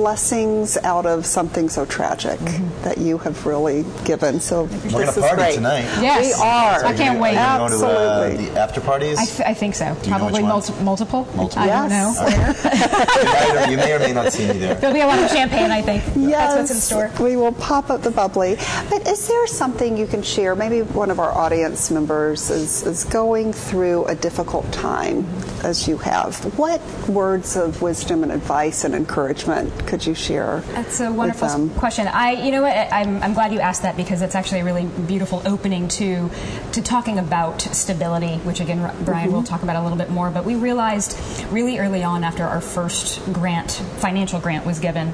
blessings 0.01 0.77
out 0.85 1.07
of 1.07 1.25
something 1.25 1.71
so 1.71 1.87
tragic 1.87 2.39
that 2.83 2.99
you 2.99 3.17
have 3.17 3.47
really 3.47 3.83
given. 4.05 4.39
So 4.41 4.65
We're 4.65 4.69
this 4.69 4.93
gonna 4.93 5.03
is 5.09 5.17
party 5.17 5.37
great. 5.37 5.55
tonight. 5.55 5.85
Yes. 6.03 6.27
we 6.27 6.33
are. 6.43 6.85
I 6.85 6.95
can't 6.95 7.19
wait. 7.19 7.35
Are 7.39 7.65
you 7.65 7.69
going 7.71 7.81
to 7.81 7.87
uh, 7.87 7.91
Absolutely. 7.91 8.45
the 8.51 8.61
after 8.61 8.81
parties? 8.83 9.19
I, 9.19 9.25
th- 9.25 9.41
I 9.49 9.55
think 9.55 9.75
so. 9.75 9.87
you 9.87 9.93
know 10.11 10.19
Probably 10.19 10.27
which 10.35 10.43
one? 10.43 10.49
multi- 10.51 10.85
multiple. 10.85 11.27
Multiple. 11.35 11.63
I 11.63 11.67
don't 11.69 11.89
know. 11.89 13.65
you, 13.65 13.71
you 13.71 13.77
may 13.79 13.93
or 13.95 13.99
may 14.01 14.13
not 14.13 14.33
see 14.35 14.47
me 14.47 14.59
there. 14.59 14.75
There'll 14.75 14.93
be 14.95 15.01
a 15.01 15.07
lot 15.07 15.19
of 15.19 15.31
champagne, 15.31 15.71
I 15.71 15.81
think. 15.81 16.05
Yes, 16.15 16.31
That's 16.31 16.57
what's 16.59 16.71
in 16.73 16.77
store. 16.77 17.11
we 17.27 17.37
will 17.37 17.53
pop 17.53 17.89
up 17.89 18.03
the 18.03 18.11
bubbly. 18.11 18.57
But 18.91 19.09
is 19.09 19.27
there 19.27 19.47
something 19.47 19.97
you 19.97 20.07
can 20.07 20.23
share? 20.23 20.55
Maybe 20.55 20.83
one 20.83 21.11
of 21.11 21.19
our 21.21 21.33
audience 21.33 21.91
members 21.91 22.51
is, 22.51 22.83
is 22.87 23.05
going 23.05 23.55
through 23.55 24.05
a 24.05 24.15
difficult 24.15 24.71
time, 24.73 25.25
as 25.65 25.89
you 25.89 25.97
have. 25.99 26.37
What 26.59 26.83
words 27.09 27.57
of 27.57 27.81
wisdom 27.81 28.23
and 28.23 28.31
advice 28.31 28.85
and 28.85 28.95
encouragement 28.95 29.86
could 29.87 30.07
you 30.07 30.15
share? 30.15 30.61
That's 30.73 31.01
a 31.01 31.13
wonderful 31.13 31.69
question. 31.71 32.07
I, 32.09 32.33
you 32.33 32.51
know 32.51 32.63
what? 32.63 32.75
I'm, 32.93 33.23
I'm 33.23 33.35
glad 33.35 33.53
you 33.53 33.61
asked 33.61 33.83
that 33.83 33.97
because 33.97 34.23
it's 34.23 34.35
actually 34.35 34.61
a 34.61 34.65
really 34.65 34.87
beautiful 34.87 35.43
opening 35.47 35.89
to 35.89 36.31
to 36.73 36.83
talking 36.83 37.19
about 37.19 37.63
stability, 37.63 38.37
which 38.39 38.61
again 38.61 38.79
Bryan 39.05 39.33
will 39.33 39.43
talk 39.43 39.63
about 39.63 39.77
a 39.77 39.83
little 39.83 39.99
bit 39.99 40.11
more. 40.11 40.31
But 40.31 40.45
we 40.45 40.55
realized 40.55 41.19
really 41.51 41.79
early 41.79 42.03
on 42.03 42.25
after 42.25 42.45
our 42.45 42.61
first 42.61 43.25
grant, 43.33 43.73
financial 43.99 44.41
grant, 44.41 44.67
was 44.67 44.79
given, 44.81 45.09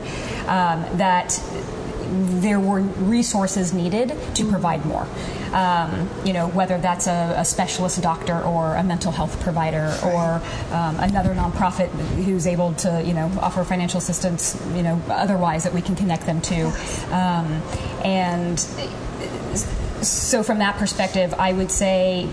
um, 0.47 0.85
that 0.97 1.41
there 2.12 2.61
were 2.61 2.81
resources 2.81 3.73
needed 3.73 4.16
to 4.35 4.49
provide 4.49 4.85
more. 4.85 5.07
Um, 5.52 6.09
you 6.25 6.33
know, 6.33 6.49
whether 6.49 6.78
that's 6.78 7.07
a, 7.07 7.35
a 7.37 7.45
specialist 7.45 8.00
doctor 8.02 8.40
or 8.40 8.75
a 8.75 8.83
mental 8.83 9.12
health 9.12 9.40
provider 9.40 9.95
or 10.04 10.42
um, 10.73 10.97
another 11.00 11.35
nonprofit 11.35 11.88
who's 12.25 12.47
able 12.47 12.75
to, 12.75 13.02
you 13.04 13.12
know, 13.12 13.31
offer 13.40 13.64
financial 13.64 13.99
assistance, 13.99 14.61
you 14.75 14.83
know, 14.83 15.00
otherwise 15.09 15.64
that 15.64 15.73
we 15.73 15.83
can 15.83 15.97
connect 15.97 16.26
them 16.26 16.40
to. 16.42 16.66
Um, 17.11 17.62
and 18.04 18.59
so, 20.02 20.42
from 20.42 20.59
that 20.59 20.76
perspective, 20.76 21.35
I 21.35 21.52
would 21.52 21.71
say, 21.71 22.28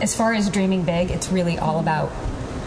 as 0.00 0.14
far 0.14 0.32
as 0.32 0.48
dreaming 0.50 0.84
big, 0.84 1.10
it's 1.10 1.30
really 1.30 1.58
all 1.58 1.80
about 1.80 2.10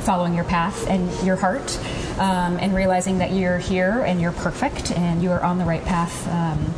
following 0.03 0.33
your 0.33 0.43
path 0.43 0.87
and 0.87 1.09
your 1.25 1.37
heart 1.37 1.79
um, 2.19 2.57
and 2.59 2.75
realizing 2.75 3.17
that 3.19 3.31
you're 3.31 3.57
here 3.57 4.01
and 4.01 4.21
you're 4.21 4.31
perfect 4.31 4.91
and 4.91 5.21
you 5.21 5.31
are 5.31 5.43
on 5.43 5.57
the 5.57 5.65
right 5.65 5.83
path. 5.83 6.27
Um, 6.27 6.73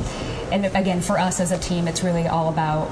and 0.52 0.66
again, 0.76 1.02
for 1.02 1.20
us 1.20 1.40
as 1.40 1.52
a 1.52 1.58
team, 1.58 1.88
it's 1.88 2.04
really 2.04 2.28
all 2.28 2.50
about 2.50 2.90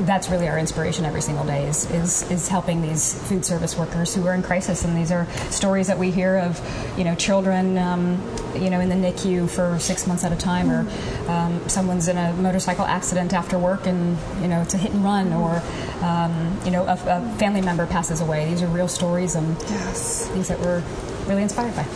that's 0.00 0.30
really 0.30 0.48
our 0.48 0.58
inspiration 0.58 1.04
every 1.04 1.20
single 1.20 1.44
day 1.44 1.66
is, 1.66 1.90
is, 1.90 2.30
is 2.30 2.48
helping 2.48 2.82
these 2.82 3.20
food 3.28 3.44
service 3.44 3.76
workers 3.76 4.14
who 4.14 4.26
are 4.26 4.34
in 4.34 4.42
crisis. 4.42 4.84
And 4.84 4.96
these 4.96 5.10
are 5.12 5.26
stories 5.50 5.88
that 5.88 5.98
we 5.98 6.10
hear 6.10 6.38
of, 6.38 6.60
you 6.96 7.04
know, 7.04 7.14
children, 7.14 7.76
um, 7.78 8.20
you 8.54 8.70
know, 8.70 8.80
in 8.80 8.88
the 8.88 8.94
NICU 8.94 9.50
for 9.50 9.78
six 9.78 10.06
months 10.06 10.24
at 10.24 10.32
a 10.32 10.36
time, 10.36 10.70
or 10.70 10.88
um, 11.28 11.68
someone's 11.68 12.08
in 12.08 12.16
a 12.16 12.32
motorcycle 12.34 12.84
accident 12.84 13.32
after 13.32 13.58
work 13.58 13.86
and, 13.86 14.16
you 14.40 14.48
know, 14.48 14.62
it's 14.62 14.74
a 14.74 14.78
hit 14.78 14.92
and 14.92 15.04
run, 15.04 15.32
or, 15.32 15.62
um, 16.02 16.58
you 16.64 16.70
know, 16.70 16.84
a, 16.84 16.92
a 16.92 17.36
family 17.38 17.60
member 17.60 17.86
passes 17.86 18.20
away. 18.20 18.48
These 18.48 18.62
are 18.62 18.68
real 18.68 18.88
stories 18.88 19.34
and 19.34 19.56
Yes. 19.62 20.28
things 20.28 20.48
that 20.48 20.60
we're 20.60 20.82
really 21.26 21.42
inspired 21.42 21.74
by. 21.76 21.86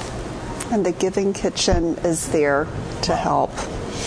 And 0.72 0.84
the 0.84 0.92
Giving 0.92 1.32
Kitchen 1.32 1.96
is 1.98 2.28
there 2.28 2.66
to 3.02 3.14
help. 3.14 3.52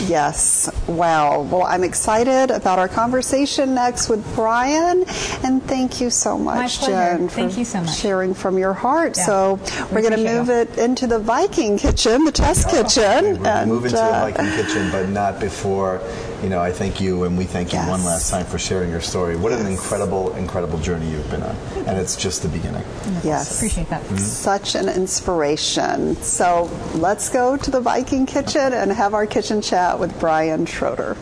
Yes. 0.08 0.70
Wow. 0.88 1.42
Well, 1.42 1.64
I'm 1.64 1.84
excited 1.84 2.52
about 2.52 2.80
our 2.80 2.88
conversation 2.88 3.74
next 3.76 4.08
with 4.10 4.24
Bryan. 4.36 5.04
And 5.44 5.64
thank 5.64 6.00
you 6.00 6.10
so 6.10 6.38
much. 6.38 6.86
Jen, 6.86 7.28
for 7.28 7.36
Thank 7.36 7.58
you 7.58 7.66
so 7.66 7.82
much. 7.82 7.98
sharing 7.98 8.34
from 8.34 8.58
your 8.58 8.74
heart. 8.74 9.18
Yeah. 9.18 9.26
So 9.26 9.60
we're 9.92 10.02
going 10.02 10.16
to 10.16 10.24
move 10.24 10.48
you. 10.48 10.54
it 10.54 10.78
into 10.78 11.08
the 11.08 11.20
Viking 11.20 11.78
kitchen, 11.78 12.24
the 12.26 12.32
test 12.32 12.70
kitchen. 12.70 13.04
We're 13.04 13.22
going 13.22 13.44
to 13.44 13.50
and, 13.50 13.72
move 13.72 13.86
into 13.86 14.00
uh, 14.02 14.26
the 14.26 14.32
Viking 14.32 14.64
kitchen, 14.64 14.92
but 14.92 15.10
not 15.10 15.40
before, 15.40 16.02
you 16.44 16.50
know, 16.50 16.62
I 16.62 16.72
thank 16.72 17.02
you 17.02 17.24
and 17.24 17.38
we 17.38 17.46
thank 17.46 17.74
you 17.74 17.80
one 17.80 18.04
last 18.04 18.30
time 18.30 18.46
for 18.46 18.58
sharing 18.58 18.90
your 18.90 19.02
story. 19.02 19.36
What 19.36 19.52
an 19.52 19.66
incredible, 19.66 20.36
incredible 20.36 20.80
journey 20.80 21.10
you've 21.10 21.30
been 21.30 21.44
on. 21.44 21.56
And 21.86 21.98
it's 21.98 22.16
just 22.16 22.42
the 22.42 22.50
beginning. 22.50 22.84
Yes. 23.24 23.58
Appreciate 23.58 23.90
that. 23.90 24.04
Mm-hmm. 24.04 24.18
Such 24.18 24.76
an 24.76 24.90
inspiration. 24.90 26.16
So 26.18 26.70
let's 26.96 27.30
go 27.30 27.58
to 27.58 27.72
the 27.72 27.82
Viking 27.82 28.26
kitchen 28.26 28.74
and 28.74 28.92
have 28.92 29.14
our 29.14 29.28
kitchen 29.28 29.62
chat 29.62 30.00
with 30.00 30.18
Bryan 30.20 30.66
Schroeder. 30.66 31.18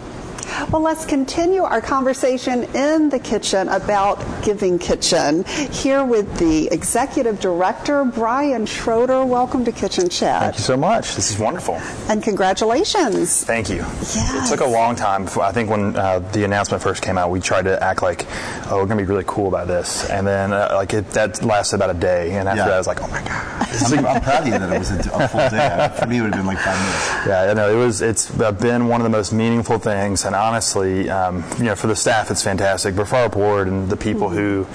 Well, 0.72 0.82
let's 0.82 1.06
continue 1.06 1.64
our 1.64 1.82
conversation 1.82 2.64
in 2.76 3.10
the 3.10 3.20
kitchen 3.20 3.68
about 3.70 4.18
Giving 4.44 4.80
Kitchen. 4.80 5.44
Here 5.46 6.04
with 6.04 6.38
the 6.40 6.68
executive 6.72 7.40
director, 7.40 8.04
Bryan 8.06 8.66
Schroeder. 8.66 9.26
Welcome 9.26 9.66
to 9.66 9.72
Kitchen 9.72 10.10
Chat. 10.10 10.42
Thank 10.42 10.56
you 10.56 10.62
so 10.64 10.78
much. 10.78 11.16
This 11.16 11.32
is 11.32 11.40
wonderful. 11.40 11.76
And 12.10 12.24
congratulations. 12.24 13.44
Thank 13.44 13.70
you. 13.70 13.78
Yes. 13.78 14.50
It 14.52 14.56
took 14.56 14.66
a 14.66 14.70
long 14.70 14.96
time. 14.96 15.28
I 15.42 15.52
think 15.52 15.70
when 15.70 15.96
uh, 15.96 16.20
the 16.20 16.44
announcement 16.44 16.82
first 16.82 17.02
came 17.04 17.18
out, 17.18 17.30
we 17.30 17.40
tried 17.40 17.64
to 17.64 17.82
act 17.84 18.02
like, 18.02 18.26
oh, 18.70 18.78
we're 18.78 18.86
going 18.86 18.98
to 18.98 19.04
be 19.04 19.10
really 19.10 19.26
cool 19.28 19.48
about 19.48 19.68
this. 19.68 20.10
And 20.10 20.26
then, 20.26 20.54
uh, 20.54 20.70
like, 20.74 20.94
it, 20.94 21.10
that 21.12 21.44
lasted 21.44 21.76
about 21.76 21.92
a 21.92 22.00
day. 22.00 22.32
And 22.36 22.48
after 22.48 22.60
Yeah. 22.62 22.66
that, 22.66 22.74
I 22.74 22.78
was 22.78 22.88
like, 22.88 23.02
oh 23.02 23.08
my 23.08 23.22
God. 23.22 23.68
I'm, 23.94 24.06
I'm 24.06 24.22
proud 24.22 24.42
of 24.42 24.48
you 24.48 24.54
that 24.58 24.74
it 24.74 24.80
was 24.80 24.92
a, 24.92 25.00
a 25.14 25.28
full 25.28 25.50
day. 25.50 25.92
For 26.00 26.08
me, 26.08 26.18
it 26.18 26.22
would 26.22 26.34
have 26.34 26.40
been 26.40 26.48
like 26.48 26.58
five 26.60 26.78
minutes. 26.80 27.28
Yeah, 27.28 27.54
no, 27.54 27.70
it 27.72 27.76
was. 27.76 28.02
It's 28.02 28.30
been 28.32 28.88
one 28.88 29.02
of 29.02 29.04
the 29.04 29.10
most 29.10 29.34
meaningful 29.34 29.78
things, 29.78 30.26
and 30.26 30.36
honestly, 30.38 31.10
um, 31.10 31.44
you 31.58 31.66
know, 31.66 31.76
for 31.76 31.88
the 31.88 31.96
staff, 31.96 32.32
it's 32.32 32.44
fantastic. 32.44 32.96
But 32.96 33.08
for 33.08 33.16
our 33.16 33.30
board 33.30 33.68
and 33.68 33.90
the 33.90 33.98
people 33.98 34.30
who 34.30 34.66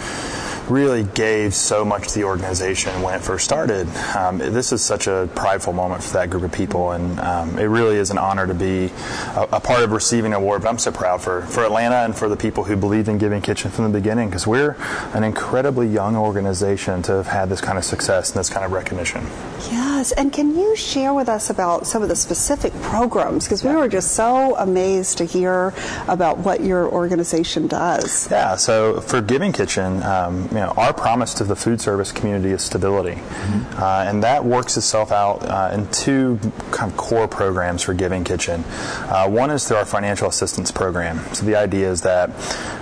really 0.69 1.02
gave 1.02 1.54
so 1.54 1.85
much 1.85 2.09
to 2.09 2.14
the 2.14 2.25
organization 2.25 3.02
when 3.02 3.14
it 3.14 3.23
first 3.23 3.45
started, 3.45 3.88
um, 4.16 4.38
this 4.38 4.73
is 4.73 4.83
such 4.83 5.07
a 5.07 5.28
prideful 5.35 5.73
moment 5.73 6.02
for 6.02 6.14
that 6.14 6.31
group 6.31 6.45
of 6.45 6.52
people, 6.52 6.92
and 6.92 7.19
um, 7.21 7.59
it 7.59 7.64
really 7.64 7.97
is 7.97 8.11
an 8.11 8.19
honor 8.19 8.47
to 8.47 8.54
be 8.54 8.90
a, 9.37 9.49
a 9.52 9.61
part 9.61 9.83
of 9.83 9.92
receiving 9.92 10.33
an 10.33 10.38
award. 10.38 10.62
But 10.62 10.69
I'm 10.69 10.78
so 10.78 10.92
proud 10.92 11.21
for 11.21 11.42
for 11.42 11.64
Atlanta 11.64 11.97
and 11.97 12.16
for 12.16 12.28
the 12.28 12.37
people 12.37 12.64
who 12.64 12.76
believed 12.76 13.09
in 13.09 13.19
Giving 13.19 13.42
Kitchen 13.42 13.71
from 13.71 13.90
the 13.90 13.99
beginning, 13.99 14.28
because 14.28 14.47
we're 14.47 14.76
an 15.14 15.25
incredibly 15.25 15.88
young 15.88 16.16
organization 16.16 17.02
to 17.02 17.12
have 17.12 17.26
had 17.26 17.49
this 17.49 17.61
kind 17.61 17.78
of 17.78 17.85
success 17.85 18.31
and 18.31 18.40
this 18.40 18.49
kind 18.49 18.64
of 18.64 18.73
recognition. 18.73 19.26
Yes. 19.71 20.12
And 20.12 20.33
can 20.33 20.57
you 20.57 20.75
share 20.75 21.14
with 21.14 21.28
us 21.28 21.50
about 21.50 21.87
some 21.87 22.02
of 22.02 22.09
the 22.09 22.16
specific 22.16 22.73
programs? 22.83 23.45
Because 23.45 23.62
we 23.62 23.75
were 23.75 23.88
just 23.88 24.12
so 24.12 24.57
amazed 24.57 25.19
to 25.19 25.25
hear 25.25 25.73
about 26.09 26.38
what 26.38 26.61
your 26.61 26.88
organization 26.88 27.69
does. 27.69 28.28
Yeah, 28.31 28.57
so 28.57 29.00
for 29.00 29.21
Giving 29.21 29.52
Kitchen, 29.52 30.02
um, 30.02 30.49
you 30.52 30.59
know, 30.59 30.75
our 30.76 30.92
promise 30.92 31.32
to 31.35 31.44
the 31.44 31.56
food 31.56 31.80
service 31.80 32.12
community 32.12 32.50
is 32.50 32.62
stability, 32.62 33.14
mm-hmm. 33.14 33.82
uh, 33.82 34.04
and 34.06 34.23
that 34.23 34.44
works 34.44 34.76
itself 34.76 35.11
out 35.11 35.42
uh, 35.49 35.71
in 35.73 35.88
two 35.90 36.38
kind 36.73 36.92
of 36.92 36.99
core 36.99 37.26
programs 37.26 37.80
for 37.80 37.94
Giving 37.94 38.23
Kitchen. 38.23 38.62
Uh, 39.09 39.30
one 39.30 39.50
is 39.50 39.66
through 39.66 39.78
our 39.78 39.87
financial 39.87 40.28
assistance 40.28 40.71
program. 40.71 41.21
So 41.35 41.47
the 41.47 41.56
idea 41.56 41.90
is 41.90 42.02
that 42.02 42.28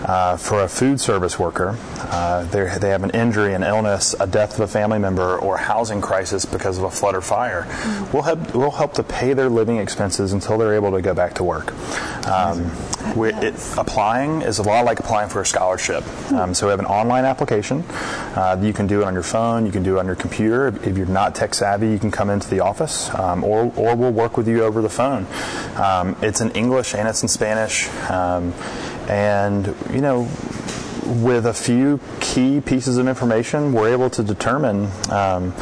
uh, 0.04 0.36
for 0.36 0.64
a 0.64 0.68
food 0.68 1.00
service 1.00 1.38
worker, 1.38 1.78
uh, 1.98 2.42
they 2.46 2.90
have 2.90 3.04
an 3.04 3.10
injury, 3.10 3.54
an 3.54 3.62
illness, 3.62 4.16
a 4.18 4.26
death 4.26 4.54
of 4.54 4.60
a 4.60 4.66
family 4.66 4.98
member, 4.98 5.38
or 5.38 5.54
a 5.54 5.60
housing 5.60 6.00
crisis 6.00 6.44
because 6.44 6.76
of 6.76 6.82
a 6.82 6.90
flood 6.90 7.14
or 7.14 7.20
fire, 7.20 7.66
mm-hmm. 7.68 8.12
we'll 8.12 8.24
help 8.24 8.52
we'll 8.52 8.70
help 8.72 8.94
to 8.94 9.04
pay 9.04 9.32
their 9.32 9.48
living 9.48 9.76
expenses 9.76 10.32
until 10.32 10.58
they're 10.58 10.74
able 10.74 10.90
to 10.90 11.02
go 11.02 11.14
back 11.14 11.34
to 11.34 11.44
work. 11.44 11.72
Um, 12.26 12.68
we, 13.16 13.32
it, 13.32 13.54
applying 13.78 14.42
is 14.42 14.58
a 14.58 14.62
lot 14.64 14.84
like 14.84 14.98
applying 14.98 15.28
for 15.28 15.40
a 15.40 15.46
scholarship. 15.46 16.04
Um, 16.32 16.52
so 16.52 16.66
we 16.66 16.70
have 16.70 16.80
an 16.80 16.86
online 16.86 17.24
application. 17.24 17.59
Uh, 17.62 18.58
you 18.60 18.72
can 18.72 18.86
do 18.86 19.02
it 19.02 19.04
on 19.04 19.14
your 19.14 19.22
phone. 19.22 19.66
You 19.66 19.72
can 19.72 19.82
do 19.82 19.96
it 19.96 20.00
on 20.00 20.06
your 20.06 20.16
computer. 20.16 20.68
If 20.68 20.96
you're 20.96 21.06
not 21.06 21.34
tech 21.34 21.54
savvy, 21.54 21.88
you 21.88 21.98
can 21.98 22.10
come 22.10 22.30
into 22.30 22.48
the 22.48 22.60
office, 22.60 23.12
um, 23.14 23.44
or 23.44 23.72
or 23.76 23.94
we'll 23.96 24.12
work 24.12 24.36
with 24.36 24.48
you 24.48 24.62
over 24.64 24.82
the 24.82 24.88
phone. 24.88 25.26
Um, 25.76 26.16
it's 26.22 26.40
in 26.40 26.50
English 26.52 26.94
and 26.94 27.08
it's 27.08 27.22
in 27.22 27.28
Spanish, 27.28 27.88
um, 28.10 28.52
and 29.08 29.74
you 29.92 30.00
know 30.00 30.28
with 31.10 31.46
a 31.46 31.52
few 31.54 31.98
key 32.20 32.60
pieces 32.60 32.96
of 32.96 33.08
information, 33.08 33.72
we're 33.72 33.92
able 33.92 34.10
to 34.10 34.22
determine, 34.22 34.88
um, 35.10 35.52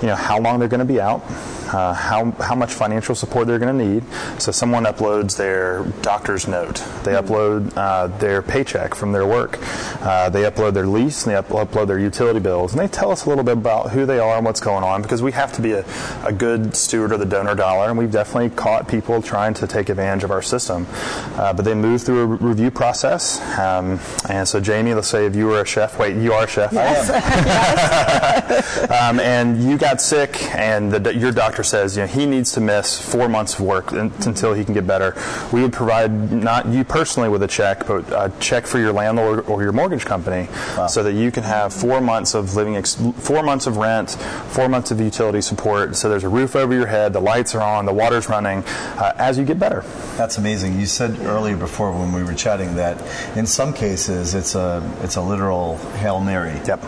you 0.00 0.08
know, 0.08 0.16
how 0.16 0.40
long 0.40 0.58
they're 0.58 0.68
going 0.68 0.80
to 0.80 0.84
be 0.84 1.00
out, 1.00 1.22
uh, 1.68 1.92
how, 1.92 2.30
how 2.32 2.54
much 2.54 2.72
financial 2.72 3.14
support 3.14 3.46
they're 3.46 3.58
going 3.58 3.76
to 3.76 3.84
need. 3.84 4.04
So 4.40 4.52
someone 4.52 4.84
uploads 4.84 5.36
their 5.36 5.84
doctor's 6.02 6.46
note, 6.46 6.76
they 7.04 7.12
mm-hmm. 7.12 7.26
upload 7.26 7.76
uh, 7.76 8.06
their 8.18 8.42
paycheck 8.42 8.94
from 8.94 9.12
their 9.12 9.26
work, 9.26 9.58
uh, 10.02 10.30
they 10.30 10.42
upload 10.42 10.74
their 10.74 10.86
lease, 10.86 11.24
and 11.24 11.32
they 11.32 11.36
up- 11.36 11.48
upload 11.48 11.86
their 11.88 11.98
utility 11.98 12.40
bills, 12.40 12.72
and 12.72 12.80
they 12.80 12.88
tell 12.88 13.10
us 13.10 13.26
a 13.26 13.28
little 13.28 13.44
bit 13.44 13.56
about 13.56 13.90
who 13.90 14.06
they 14.06 14.18
are 14.18 14.36
and 14.36 14.44
what's 14.44 14.60
going 14.60 14.84
on 14.84 15.02
because 15.02 15.22
we 15.22 15.32
have 15.32 15.52
to 15.52 15.62
be 15.62 15.72
a, 15.72 15.84
a 16.24 16.32
good 16.32 16.76
steward 16.76 17.12
of 17.12 17.18
the 17.18 17.26
donor 17.26 17.54
dollar, 17.54 17.88
and 17.88 17.98
we've 17.98 18.10
definitely 18.10 18.50
caught 18.50 18.88
people 18.88 19.20
trying 19.22 19.54
to 19.54 19.66
take 19.66 19.88
advantage 19.88 20.24
of 20.24 20.30
our 20.30 20.42
system. 20.42 20.86
Uh, 21.34 21.52
but 21.52 21.64
they 21.64 21.74
move 21.74 22.02
through 22.02 22.20
a 22.20 22.26
re- 22.26 22.48
review 22.48 22.70
process, 22.70 23.40
um, 23.58 23.98
and 24.28 24.46
so 24.46 24.60
Jamie, 24.60 24.94
let's 24.94 25.08
say 25.08 25.26
if 25.26 25.34
you 25.34 25.46
were 25.46 25.60
a 25.60 25.66
chef, 25.66 25.98
wait, 25.98 26.16
you 26.16 26.32
are 26.32 26.44
a 26.44 26.48
chef, 26.48 26.72
yes. 26.72 27.10
um, 28.90 29.20
and 29.20 29.62
you 29.62 29.76
got 29.78 30.00
sick, 30.00 30.42
and 30.54 30.92
the, 30.92 31.14
your 31.14 31.32
doctor 31.32 31.55
doctor 31.56 31.64
says 31.64 31.96
you 31.96 32.02
know 32.02 32.06
he 32.06 32.26
needs 32.26 32.52
to 32.52 32.60
miss 32.60 32.98
four 33.00 33.30
months 33.30 33.54
of 33.54 33.60
work 33.60 33.92
until 33.92 34.52
he 34.52 34.62
can 34.62 34.74
get 34.74 34.86
better, 34.86 35.16
we 35.52 35.62
would 35.62 35.72
provide 35.72 36.10
not 36.30 36.66
you 36.66 36.84
personally 36.84 37.30
with 37.30 37.42
a 37.42 37.46
check, 37.46 37.86
but 37.86 38.04
a 38.12 38.30
check 38.40 38.66
for 38.66 38.78
your 38.78 38.92
landlord 38.92 39.46
or 39.46 39.62
your 39.62 39.72
mortgage 39.72 40.04
company, 40.04 40.48
wow. 40.76 40.86
so 40.86 41.02
that 41.02 41.14
you 41.14 41.30
can 41.30 41.42
have 41.42 41.72
four 41.72 42.02
months 42.02 42.34
of 42.34 42.54
living, 42.56 42.76
ex- 42.76 42.96
four 43.16 43.42
months 43.42 43.66
of 43.66 43.78
rent, 43.78 44.10
four 44.48 44.68
months 44.68 44.90
of 44.90 45.00
utility 45.00 45.40
support. 45.40 45.96
So 45.96 46.10
there's 46.10 46.24
a 46.24 46.28
roof 46.28 46.54
over 46.54 46.74
your 46.74 46.86
head, 46.86 47.14
the 47.14 47.20
lights 47.20 47.54
are 47.54 47.62
on, 47.62 47.86
the 47.86 47.94
water's 47.94 48.28
running, 48.28 48.62
uh, 48.98 49.14
as 49.16 49.38
you 49.38 49.44
get 49.46 49.58
better. 49.58 49.80
That's 50.18 50.36
amazing. 50.36 50.78
You 50.78 50.84
said 50.84 51.18
earlier 51.20 51.56
before 51.56 51.90
when 51.92 52.12
we 52.12 52.22
were 52.22 52.34
chatting 52.34 52.76
that 52.76 53.00
in 53.34 53.46
some 53.46 53.72
cases 53.72 54.34
it's 54.34 54.54
a 54.54 54.82
it's 55.02 55.16
a 55.16 55.22
literal 55.22 55.78
hail 56.02 56.20
mary. 56.20 56.60
Yep. 56.66 56.82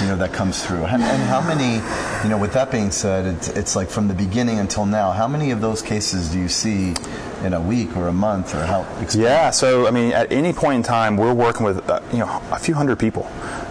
You 0.00 0.08
know 0.08 0.16
that 0.16 0.32
comes 0.32 0.64
through. 0.64 0.84
And, 0.84 1.02
and 1.02 1.22
how 1.24 1.40
many? 1.40 1.76
You 2.22 2.30
know, 2.30 2.38
with 2.38 2.52
that 2.52 2.70
being 2.70 2.90
said, 2.90 3.26
it's, 3.26 3.48
it's 3.48 3.76
like 3.76 3.88
from 3.88 4.08
the 4.08 4.14
beginning 4.14 4.58
until 4.58 4.86
now, 4.86 5.10
how 5.12 5.26
many 5.28 5.50
of 5.50 5.60
those 5.60 5.82
cases 5.82 6.30
do 6.30 6.38
you 6.38 6.48
see 6.48 6.94
in 7.42 7.54
a 7.54 7.60
week 7.60 7.96
or 7.96 8.08
a 8.08 8.12
month 8.12 8.54
or 8.54 8.64
how? 8.64 8.86
Yeah, 9.14 9.50
so 9.50 9.86
I 9.86 9.90
mean, 9.90 10.12
at 10.12 10.30
any 10.32 10.52
point 10.52 10.76
in 10.76 10.82
time, 10.82 11.16
we're 11.16 11.34
working 11.34 11.64
with 11.64 11.88
uh, 11.88 12.00
you 12.12 12.18
know 12.18 12.42
a 12.50 12.58
few 12.58 12.74
hundred 12.74 12.98
people. 12.98 13.30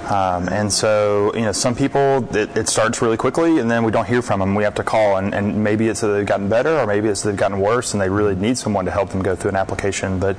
Um, 0.10 0.50
and 0.50 0.72
so, 0.72 1.32
you 1.36 1.42
know, 1.42 1.51
some 1.51 1.75
people 1.75 2.28
it, 2.36 2.56
it, 2.58 2.68
starts 2.68 3.01
really 3.01 3.18
quickly, 3.18 3.60
and 3.60 3.70
then 3.70 3.84
we 3.84 3.92
don't 3.92 4.08
hear 4.08 4.22
from 4.22 4.39
them. 4.39 4.56
We 4.56 4.63
have 4.63 4.75
to 4.75 4.84
call, 4.84 5.18
and, 5.18 5.36
and 5.36 5.63
maybe 5.63 5.88
it's 5.88 6.01
that 6.01 6.08
they've 6.08 6.25
gotten 6.25 6.50
better, 6.50 6.80
or 6.80 6.88
maybe 6.88 7.08
it's 7.10 7.22
they've 7.22 7.36
gotten 7.36 7.60
worse, 7.60 7.94
and 7.94 8.01
they 8.01 8.10
really 8.10 8.36
need 8.36 8.58
someone 8.58 8.86
to 8.86 8.92
help 8.92 9.10
them 9.10 9.22
go 9.22 9.36
through 9.36 9.50
an 9.50 9.56
application. 9.56 10.20
But 10.20 10.36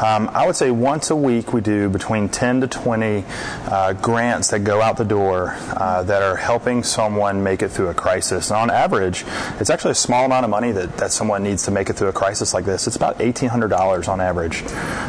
um, 0.00 0.30
I 0.32 0.46
would 0.46 0.54
say 0.54 0.70
once 0.70 1.10
a 1.10 1.16
week 1.16 1.52
we 1.52 1.60
do 1.60 1.88
between 1.88 2.28
10 2.28 2.60
to 2.60 2.68
20 2.68 3.24
uh, 3.66 3.92
grants 3.94 4.48
that 4.48 4.60
go 4.60 4.80
out 4.80 4.96
the 4.96 5.04
door 5.04 5.56
uh, 5.76 6.02
that 6.04 6.22
are 6.22 6.36
helping 6.36 6.84
someone 6.84 7.42
make 7.42 7.62
it 7.62 7.70
through 7.70 7.88
a 7.88 7.94
crisis. 7.94 8.50
And 8.50 8.58
on 8.58 8.70
average, 8.70 9.24
it's 9.58 9.70
actually 9.70 9.92
a 9.92 9.96
small 9.96 10.26
amount 10.26 10.44
of 10.44 10.50
money 10.50 10.70
that, 10.72 10.96
that 10.98 11.10
someone 11.10 11.42
needs 11.42 11.64
to 11.64 11.70
make 11.70 11.90
it 11.90 11.94
through 11.94 12.08
a 12.08 12.12
crisis 12.12 12.54
like 12.54 12.64
this. 12.64 12.86
It's 12.86 12.96
about 12.96 13.18
$1,800 13.18 14.08
on 14.08 14.20
average. 14.20 14.62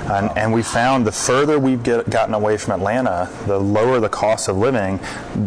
And, 0.10 0.36
and 0.36 0.52
we 0.52 0.64
found 0.64 1.06
the 1.06 1.12
further 1.12 1.60
we've 1.60 1.84
get, 1.84 2.10
gotten 2.10 2.34
away 2.34 2.58
from 2.58 2.74
Atlanta, 2.74 3.30
the 3.46 3.60
lower 3.60 3.99
the 4.02 4.10
cost 4.10 4.48
of 4.48 4.58
living, 4.58 5.00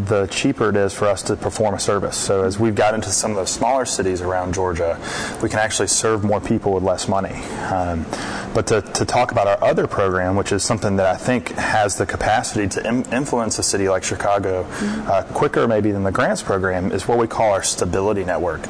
the 0.07 0.27
cheaper 0.31 0.71
it 0.71 0.77
is 0.77 0.93
for 0.93 1.07
us 1.07 1.23
to 1.25 1.37
perform 1.37 1.75
a 1.75 1.81
service. 1.81 2.17
So 2.17 2.45
as 2.45 2.59
we've 2.59 2.75
got 2.75 2.95
into 2.95 3.11
some 3.11 3.33
of 3.33 3.37
the 3.37 3.47
smaller 3.47 3.85
cities 3.85 4.21
around 4.21 4.55
Georgia, 4.55 4.99
we 5.43 5.49
can 5.49 5.59
actually 5.59 5.89
serve 5.89 6.25
more 6.25 6.41
people 6.41 6.73
with 6.73 6.83
less 6.83 7.09
money. 7.09 7.35
Um, 7.71 8.07
but 8.55 8.67
to, 8.69 8.83
to, 8.83 9.05
talk 9.05 9.33
about 9.33 9.47
our 9.47 9.63
other 9.63 9.87
program, 9.87 10.37
which 10.37 10.53
is 10.53 10.63
something 10.63 10.97
that 10.97 11.07
I 11.07 11.17
think 11.17 11.51
has 11.53 11.97
the 11.97 12.07
capacity 12.07 12.69
to 12.69 12.87
Im- 12.87 13.05
influence 13.13 13.59
a 13.59 13.63
city 13.63 13.89
like 13.89 14.05
Chicago 14.05 14.67
uh, 14.71 15.23
quicker 15.33 15.67
maybe 15.67 15.91
than 15.91 16.03
the 16.03 16.13
grants 16.13 16.43
program, 16.43 16.93
is 16.93 17.09
what 17.09 17.19
we 17.19 17.27
call 17.27 17.53
our 17.53 17.63
stability 17.63 18.25
network. 18.25 18.61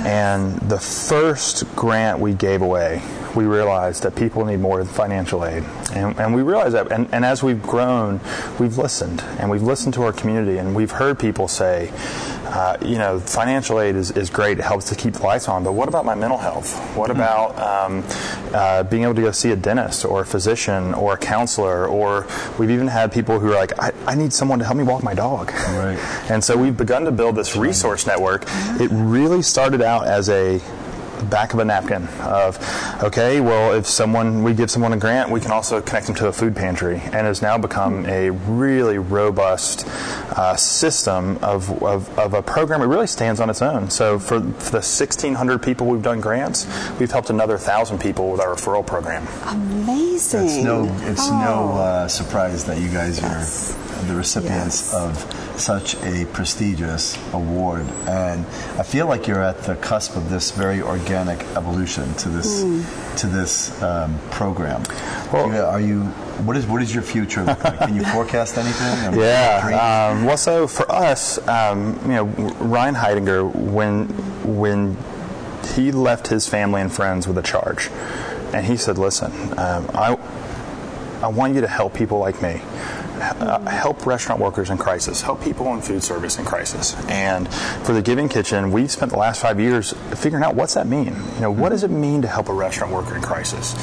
And 0.00 0.58
the 0.60 0.78
first 0.78 1.64
grant 1.74 2.20
we 2.20 2.34
gave 2.34 2.62
away 2.62 3.02
we 3.34 3.44
realized 3.44 4.02
that 4.02 4.14
people 4.16 4.44
need 4.44 4.60
more 4.60 4.84
financial 4.84 5.44
aid. 5.44 5.64
And, 5.92 6.18
and 6.18 6.34
we 6.34 6.42
realized 6.42 6.74
that. 6.74 6.90
And, 6.92 7.08
and 7.12 7.24
as 7.24 7.42
we've 7.42 7.62
grown, 7.62 8.20
we've 8.58 8.78
listened 8.78 9.22
and 9.38 9.50
we've 9.50 9.62
listened 9.62 9.94
to 9.94 10.02
our 10.02 10.12
community 10.12 10.58
and 10.58 10.74
we've 10.74 10.90
heard 10.90 11.18
people 11.18 11.48
say, 11.48 11.92
uh, 12.48 12.78
you 12.82 12.96
know, 12.96 13.20
financial 13.20 13.78
aid 13.80 13.94
is, 13.94 14.10
is 14.12 14.30
great. 14.30 14.58
It 14.58 14.64
helps 14.64 14.88
to 14.88 14.94
keep 14.94 15.14
the 15.14 15.22
lights 15.22 15.48
on. 15.48 15.64
But 15.64 15.72
what 15.72 15.88
about 15.88 16.06
my 16.06 16.14
mental 16.14 16.38
health? 16.38 16.78
What 16.96 17.10
mm-hmm. 17.10 17.20
about 17.20 17.58
um, 17.58 18.04
uh, 18.54 18.82
being 18.84 19.02
able 19.02 19.14
to 19.14 19.20
go 19.20 19.32
see 19.32 19.50
a 19.50 19.56
dentist 19.56 20.04
or 20.04 20.22
a 20.22 20.26
physician 20.26 20.94
or 20.94 21.14
a 21.14 21.18
counselor? 21.18 21.86
Or 21.86 22.26
we've 22.58 22.70
even 22.70 22.86
had 22.86 23.12
people 23.12 23.38
who 23.38 23.52
are 23.52 23.54
like, 23.54 23.78
I, 23.78 23.92
I 24.06 24.14
need 24.14 24.32
someone 24.32 24.58
to 24.60 24.64
help 24.64 24.78
me 24.78 24.84
walk 24.84 25.02
my 25.02 25.14
dog. 25.14 25.50
Right. 25.52 25.98
and 26.30 26.42
so 26.42 26.56
we've 26.56 26.76
begun 26.76 27.04
to 27.04 27.12
build 27.12 27.36
this 27.36 27.54
resource 27.54 28.06
network. 28.06 28.44
It 28.80 28.88
really 28.92 29.42
started 29.42 29.82
out 29.82 30.06
as 30.06 30.30
a 30.30 30.60
back 31.24 31.54
of 31.54 31.60
a 31.60 31.64
napkin 31.64 32.06
of, 32.20 32.58
okay, 33.02 33.40
well, 33.40 33.74
if 33.74 33.86
someone, 33.86 34.42
we 34.42 34.54
give 34.54 34.70
someone 34.70 34.92
a 34.92 34.96
grant, 34.96 35.30
we 35.30 35.40
can 35.40 35.50
also 35.50 35.80
connect 35.80 36.06
them 36.06 36.14
to 36.16 36.28
a 36.28 36.32
food 36.32 36.54
pantry. 36.54 36.96
And 36.96 37.26
has 37.26 37.42
now 37.42 37.58
become 37.58 38.06
a 38.06 38.30
really 38.30 38.98
robust 38.98 39.86
uh, 40.36 40.56
system 40.56 41.38
of, 41.42 41.82
of, 41.82 42.18
of, 42.18 42.34
a 42.34 42.42
program. 42.42 42.82
It 42.82 42.86
really 42.86 43.06
stands 43.06 43.40
on 43.40 43.50
its 43.50 43.62
own. 43.62 43.90
So 43.90 44.18
for, 44.18 44.40
for 44.40 44.70
the 44.70 44.78
1,600 44.78 45.62
people 45.62 45.86
we've 45.86 46.02
done 46.02 46.20
grants, 46.20 46.66
we've 46.98 47.10
helped 47.10 47.30
another 47.30 47.54
1,000 47.54 47.98
people 47.98 48.30
with 48.30 48.40
our 48.40 48.54
referral 48.54 48.86
program. 48.86 49.26
Amazing. 49.46 50.44
It's 50.44 50.64
no, 50.64 50.84
it's 51.02 51.28
oh. 51.28 51.38
no 51.38 51.78
uh, 51.78 52.08
surprise 52.08 52.64
that 52.66 52.78
you 52.78 52.88
guys 52.88 53.20
yes. 53.20 53.74
are 53.74 54.04
the 54.06 54.14
recipients 54.14 54.92
yes. 54.92 54.94
of 54.94 55.60
such 55.60 55.94
a 56.04 56.24
prestigious 56.32 57.18
award. 57.32 57.86
And 58.06 58.46
I 58.78 58.84
feel 58.84 59.06
like 59.06 59.26
you're 59.26 59.42
at 59.42 59.62
the 59.62 59.74
cusp 59.76 60.16
of 60.16 60.30
this 60.30 60.52
very 60.52 60.80
organic 60.80 61.07
evolution 61.10 62.12
to 62.14 62.28
this 62.28 62.62
mm. 62.62 63.16
to 63.18 63.26
this 63.26 63.80
um, 63.82 64.18
program. 64.30 64.82
Well, 65.32 65.66
are 65.66 65.80
you? 65.80 66.02
What 66.44 66.56
is 66.56 66.66
what 66.66 66.82
is 66.82 66.94
your 66.94 67.02
future 67.02 67.44
look 67.44 67.62
like? 67.64 67.78
Can 67.78 67.96
you 67.96 68.04
forecast 68.12 68.56
anything? 68.58 69.18
yeah. 69.20 70.10
Um, 70.12 70.24
well, 70.24 70.36
so 70.36 70.66
for 70.66 70.90
us, 70.90 71.38
um, 71.48 71.98
you 72.02 72.14
know, 72.14 72.24
Ryan 72.24 72.94
Hidinger, 72.94 73.54
when 73.54 74.06
when 74.44 74.96
he 75.74 75.92
left 75.92 76.28
his 76.28 76.48
family 76.48 76.80
and 76.80 76.92
friends 76.92 77.26
with 77.26 77.38
a 77.38 77.42
charge, 77.42 77.88
and 78.52 78.64
he 78.66 78.76
said, 78.76 78.98
"Listen, 78.98 79.32
um, 79.58 79.90
I." 79.94 80.18
I 81.20 81.26
want 81.26 81.56
you 81.56 81.62
to 81.62 81.66
help 81.66 81.94
people 81.94 82.20
like 82.20 82.40
me 82.40 82.60
uh, 83.20 83.60
help 83.68 84.06
restaurant 84.06 84.40
workers 84.40 84.70
in 84.70 84.78
crisis, 84.78 85.22
help 85.22 85.42
people 85.42 85.72
in 85.74 85.80
food 85.80 86.02
service 86.02 86.38
in 86.38 86.44
crisis. 86.44 86.94
And 87.08 87.48
for 87.84 87.92
the 87.92 88.02
Giving 88.02 88.28
Kitchen, 88.28 88.72
we've 88.72 88.90
spent 88.90 89.12
the 89.12 89.18
last 89.18 89.40
five 89.40 89.60
years 89.60 89.92
figuring 90.16 90.44
out 90.44 90.54
what's 90.54 90.74
that 90.74 90.86
mean. 90.86 91.14
You 91.34 91.40
know, 91.40 91.50
what 91.50 91.70
does 91.70 91.84
it 91.84 91.90
mean 91.90 92.22
to 92.22 92.28
help 92.28 92.48
a 92.48 92.54
restaurant 92.54 92.92
worker 92.92 93.16
in 93.16 93.22
crisis? 93.22 93.74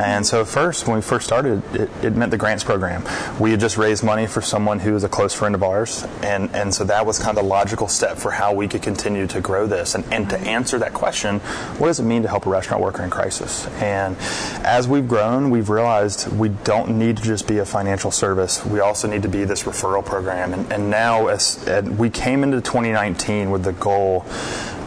And 0.00 0.26
so 0.26 0.44
first, 0.44 0.86
when 0.86 0.96
we 0.96 1.02
first 1.02 1.26
started, 1.26 1.62
it, 1.74 1.90
it 2.02 2.16
meant 2.16 2.30
the 2.30 2.38
grants 2.38 2.64
program. 2.64 3.04
We 3.40 3.50
had 3.50 3.60
just 3.60 3.76
raised 3.76 4.04
money 4.04 4.26
for 4.26 4.40
someone 4.40 4.78
who 4.78 4.92
was 4.92 5.04
a 5.04 5.08
close 5.08 5.34
friend 5.34 5.54
of 5.54 5.62
ours, 5.62 6.06
and 6.22 6.50
and 6.54 6.74
so 6.74 6.84
that 6.84 7.06
was 7.06 7.18
kind 7.18 7.36
of 7.36 7.42
the 7.42 7.48
logical 7.48 7.88
step 7.88 8.18
for 8.18 8.30
how 8.30 8.52
we 8.52 8.68
could 8.68 8.82
continue 8.82 9.26
to 9.26 9.40
grow 9.40 9.66
this 9.66 9.94
and, 9.94 10.04
and 10.12 10.30
to 10.30 10.38
answer 10.38 10.78
that 10.78 10.94
question, 10.94 11.40
what 11.78 11.88
does 11.88 12.00
it 12.00 12.04
mean 12.04 12.22
to 12.22 12.28
help 12.28 12.46
a 12.46 12.50
restaurant 12.50 12.82
worker 12.82 13.02
in 13.02 13.10
crisis? 13.10 13.66
And 13.80 14.16
as 14.64 14.88
we've 14.88 15.06
grown, 15.06 15.50
we've 15.50 15.68
realized 15.68 16.30
we 16.32 16.48
don't 16.48 16.98
need 16.98 17.16
to 17.18 17.22
just 17.22 17.46
be 17.46 17.58
a 17.58 17.64
financial 17.64 18.10
service. 18.10 18.64
We 18.64 18.80
also 18.84 19.08
need 19.08 19.22
to 19.22 19.28
be 19.28 19.44
this 19.44 19.64
referral 19.64 20.04
program. 20.04 20.52
And, 20.52 20.72
and 20.72 20.90
now, 20.90 21.28
as, 21.28 21.64
we 21.98 22.10
came 22.10 22.42
into 22.42 22.60
2019 22.60 23.50
with 23.50 23.64
the 23.64 23.72
goal 23.72 24.24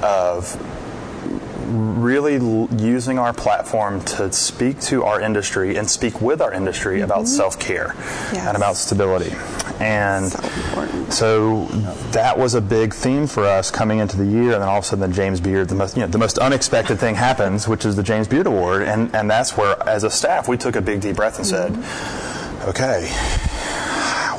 of 0.04 0.56
really 1.68 2.36
l- 2.36 2.70
using 2.78 3.20
our 3.20 3.34
platform 3.34 4.02
to 4.02 4.32
speak 4.32 4.80
to 4.80 5.04
our 5.04 5.20
industry 5.20 5.76
and 5.76 5.90
speak 5.90 6.22
with 6.22 6.42
our 6.42 6.54
industry 6.54 6.96
mm-hmm. 6.96 7.06
about 7.06 7.28
self 7.28 7.60
care 7.60 7.94
Yes. 8.32 8.48
and 8.48 8.56
about 8.58 8.76
stability. 8.78 9.36
And 9.80 10.32
So 11.12 11.28
so 11.28 11.66
that 12.12 12.38
was 12.38 12.56
a 12.56 12.62
big 12.62 12.94
theme 12.94 13.28
for 13.28 13.46
us 13.46 13.70
coming 13.70 14.00
into 14.00 14.18
the 14.18 14.26
year, 14.26 14.54
and 14.54 14.62
then 14.62 14.70
all 14.70 14.78
of 14.80 14.84
a 14.84 14.88
sudden 14.88 15.10
the 15.10 15.16
James 15.16 15.40
Beard, 15.40 15.68
the 15.70 15.76
most 15.76 15.96
you 15.96 16.02
know, 16.02 16.08
the 16.08 16.18
most 16.18 16.38
unexpected 16.38 17.00
thing 17.00 17.16
happens, 17.16 17.68
which 17.68 17.86
is 17.86 17.96
the 17.96 18.04
James 18.04 18.28
Beard 18.28 18.48
Award, 18.48 18.84
and 18.84 19.14
and 19.16 19.30
that's 19.30 19.58
where, 19.58 19.76
as 19.88 20.04
a 20.04 20.10
staff, 20.10 20.48
we 20.48 20.58
took 20.58 20.76
a 20.76 20.82
big 20.82 21.02
deep 21.02 21.16
breath 21.16 21.38
and 21.38 21.46
said, 21.46 21.74
mm-hmm. 21.74 22.70
okay. 22.70 23.47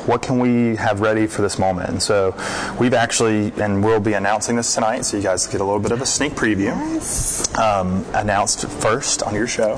What 0.09 0.23
can 0.23 0.39
we 0.39 0.75
have 0.77 1.01
ready 1.01 1.27
for 1.27 1.43
this 1.43 1.59
moment? 1.59 1.89
And 1.89 2.01
so 2.01 2.35
we've 2.79 2.95
actually, 2.95 3.53
and 3.61 3.83
we'll 3.83 3.99
be 3.99 4.13
announcing 4.13 4.55
this 4.55 4.73
tonight, 4.73 5.05
so 5.05 5.17
you 5.17 5.21
guys 5.21 5.45
get 5.45 5.61
a 5.61 5.63
little 5.63 5.79
bit 5.79 5.91
of 5.91 6.01
a 6.01 6.05
sneak 6.07 6.33
preview 6.33 6.73
um, 7.59 8.03
announced 8.15 8.67
first 8.67 9.21
on 9.21 9.35
your 9.35 9.45
show 9.45 9.75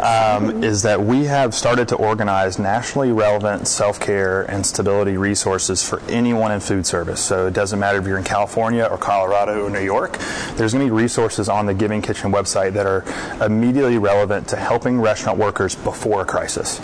um, 0.00 0.62
is 0.62 0.82
that 0.82 1.02
we 1.02 1.24
have 1.24 1.52
started 1.52 1.88
to 1.88 1.96
organize 1.96 2.60
nationally 2.60 3.10
relevant 3.10 3.66
self 3.66 3.98
care 3.98 4.42
and 4.42 4.64
stability 4.64 5.16
resources 5.16 5.82
for 5.82 6.00
anyone 6.08 6.52
in 6.52 6.60
food 6.60 6.86
service. 6.86 7.20
So 7.20 7.48
it 7.48 7.52
doesn't 7.52 7.80
matter 7.80 7.98
if 7.98 8.06
you're 8.06 8.18
in 8.18 8.24
California 8.24 8.84
or 8.84 8.96
Colorado 8.96 9.64
or 9.64 9.70
New 9.70 9.80
York, 9.80 10.16
there's 10.54 10.74
going 10.74 10.86
to 10.86 10.94
be 10.94 10.96
resources 10.96 11.48
on 11.48 11.66
the 11.66 11.74
Giving 11.74 12.02
Kitchen 12.02 12.30
website 12.30 12.74
that 12.74 12.86
are 12.86 13.04
immediately 13.44 13.98
relevant 13.98 14.46
to 14.50 14.56
helping 14.56 15.00
restaurant 15.00 15.38
workers 15.38 15.74
before 15.74 16.22
a 16.22 16.24
crisis. 16.24 16.78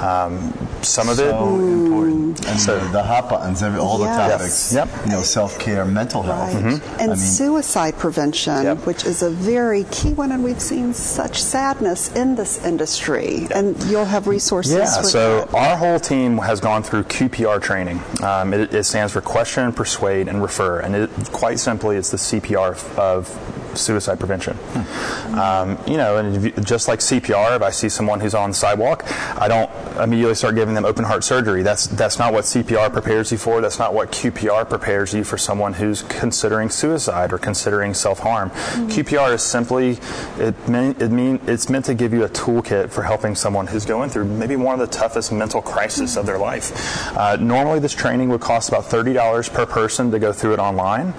Um, 0.00 0.52
some 0.82 1.08
of 1.08 1.18
it. 1.18 1.30
important. 1.30 2.25
And 2.46 2.60
So- 2.60 2.78
the, 2.78 2.88
the 2.92 3.02
hot 3.02 3.28
buttons, 3.28 3.62
every, 3.62 3.78
all 3.78 3.98
Yes. 4.00 4.16
the 4.16 4.32
topics. 4.36 4.72
Yep. 4.74 4.88
You 5.06 5.12
know, 5.12 5.22
self 5.22 5.58
care, 5.58 5.84
mental 5.84 6.22
health. 6.22 6.54
Right. 6.54 6.64
Mm-hmm. 6.64 7.00
And 7.00 7.02
I 7.12 7.14
mean, 7.14 7.16
suicide 7.16 7.96
prevention, 7.98 8.62
Yep. 8.62 8.86
which 8.86 9.04
is 9.04 9.22
a 9.22 9.30
very 9.30 9.84
key 9.90 10.12
one, 10.14 10.32
and 10.32 10.42
we've 10.44 10.60
seen 10.60 10.92
such 10.94 11.42
sadness 11.42 12.12
in 12.14 12.34
this 12.36 12.64
industry. 12.64 13.46
And 13.54 13.80
you'll 13.84 14.04
have 14.04 14.26
resources 14.26 14.72
Yeah, 14.74 14.84
so 14.86 15.40
that. 15.40 15.54
our 15.54 15.76
whole 15.76 15.98
team 16.00 16.38
has 16.38 16.60
gone 16.60 16.82
through 16.82 17.04
QPR 17.04 17.60
training. 17.60 18.00
Um, 18.22 18.52
it, 18.54 18.74
it 18.74 18.84
stands 18.84 19.12
for 19.12 19.20
Question, 19.20 19.72
Persuade, 19.72 20.28
and 20.28 20.40
Refer, 20.42 20.80
and 20.80 20.94
it, 20.94 21.10
quite 21.32 21.58
simply, 21.58 21.96
it's 21.96 22.10
the 22.10 22.16
CPR 22.18 22.74
of 22.98 23.28
suicide 23.76 24.18
prevention. 24.18 24.58
Um, 25.36 25.78
you 25.86 25.96
know, 25.96 26.16
and 26.16 26.42
you, 26.42 26.50
just 26.62 26.88
like 26.88 27.00
CPR, 27.00 27.56
if 27.56 27.62
I 27.62 27.70
see 27.70 27.88
someone 27.88 28.20
who's 28.20 28.34
on 28.34 28.50
the 28.50 28.54
sidewalk, 28.54 29.04
I 29.40 29.48
don't 29.48 29.70
immediately 29.98 30.34
start 30.34 30.54
giving 30.54 30.74
them 30.74 30.84
open 30.84 31.04
heart 31.04 31.24
surgery. 31.24 31.62
That's 31.62 31.86
that's 31.86 32.18
not 32.18 32.32
what 32.32 32.44
CPR 32.44 32.92
prepares 32.92 33.32
you 33.32 33.38
for. 33.38 33.60
That's 33.60 33.78
not 33.78 33.94
what 33.94 34.12
QPR 34.12 34.68
prepares 34.68 35.12
you 35.12 35.24
for 35.24 35.38
someone 35.38 35.74
who's 35.74 36.02
considering 36.02 36.70
suicide 36.70 37.32
or 37.32 37.38
considering 37.38 37.94
self 37.94 38.20
harm. 38.20 38.50
QPR 38.50 39.34
is 39.34 39.42
simply 39.42 39.98
it 40.38 40.68
mean, 40.68 40.96
it 40.98 41.10
mean 41.10 41.40
it's 41.46 41.68
meant 41.68 41.84
to 41.86 41.94
give 41.94 42.12
you 42.12 42.24
a 42.24 42.28
toolkit 42.28 42.90
for 42.90 43.02
helping 43.02 43.34
someone 43.34 43.66
who's 43.66 43.84
going 43.84 44.10
through 44.10 44.24
maybe 44.24 44.56
one 44.56 44.78
of 44.78 44.80
the 44.80 44.92
toughest 44.92 45.32
mental 45.32 45.62
crises 45.62 46.16
of 46.16 46.26
their 46.26 46.38
life. 46.38 46.72
Uh, 47.16 47.36
normally, 47.36 47.78
this 47.78 47.94
training 47.94 48.28
would 48.28 48.40
cost 48.40 48.68
about 48.68 48.84
thirty 48.84 49.12
dollars 49.12 49.48
per 49.48 49.66
person 49.66 50.10
to 50.10 50.18
go 50.18 50.32
through 50.32 50.54
it 50.54 50.58
online, 50.58 51.14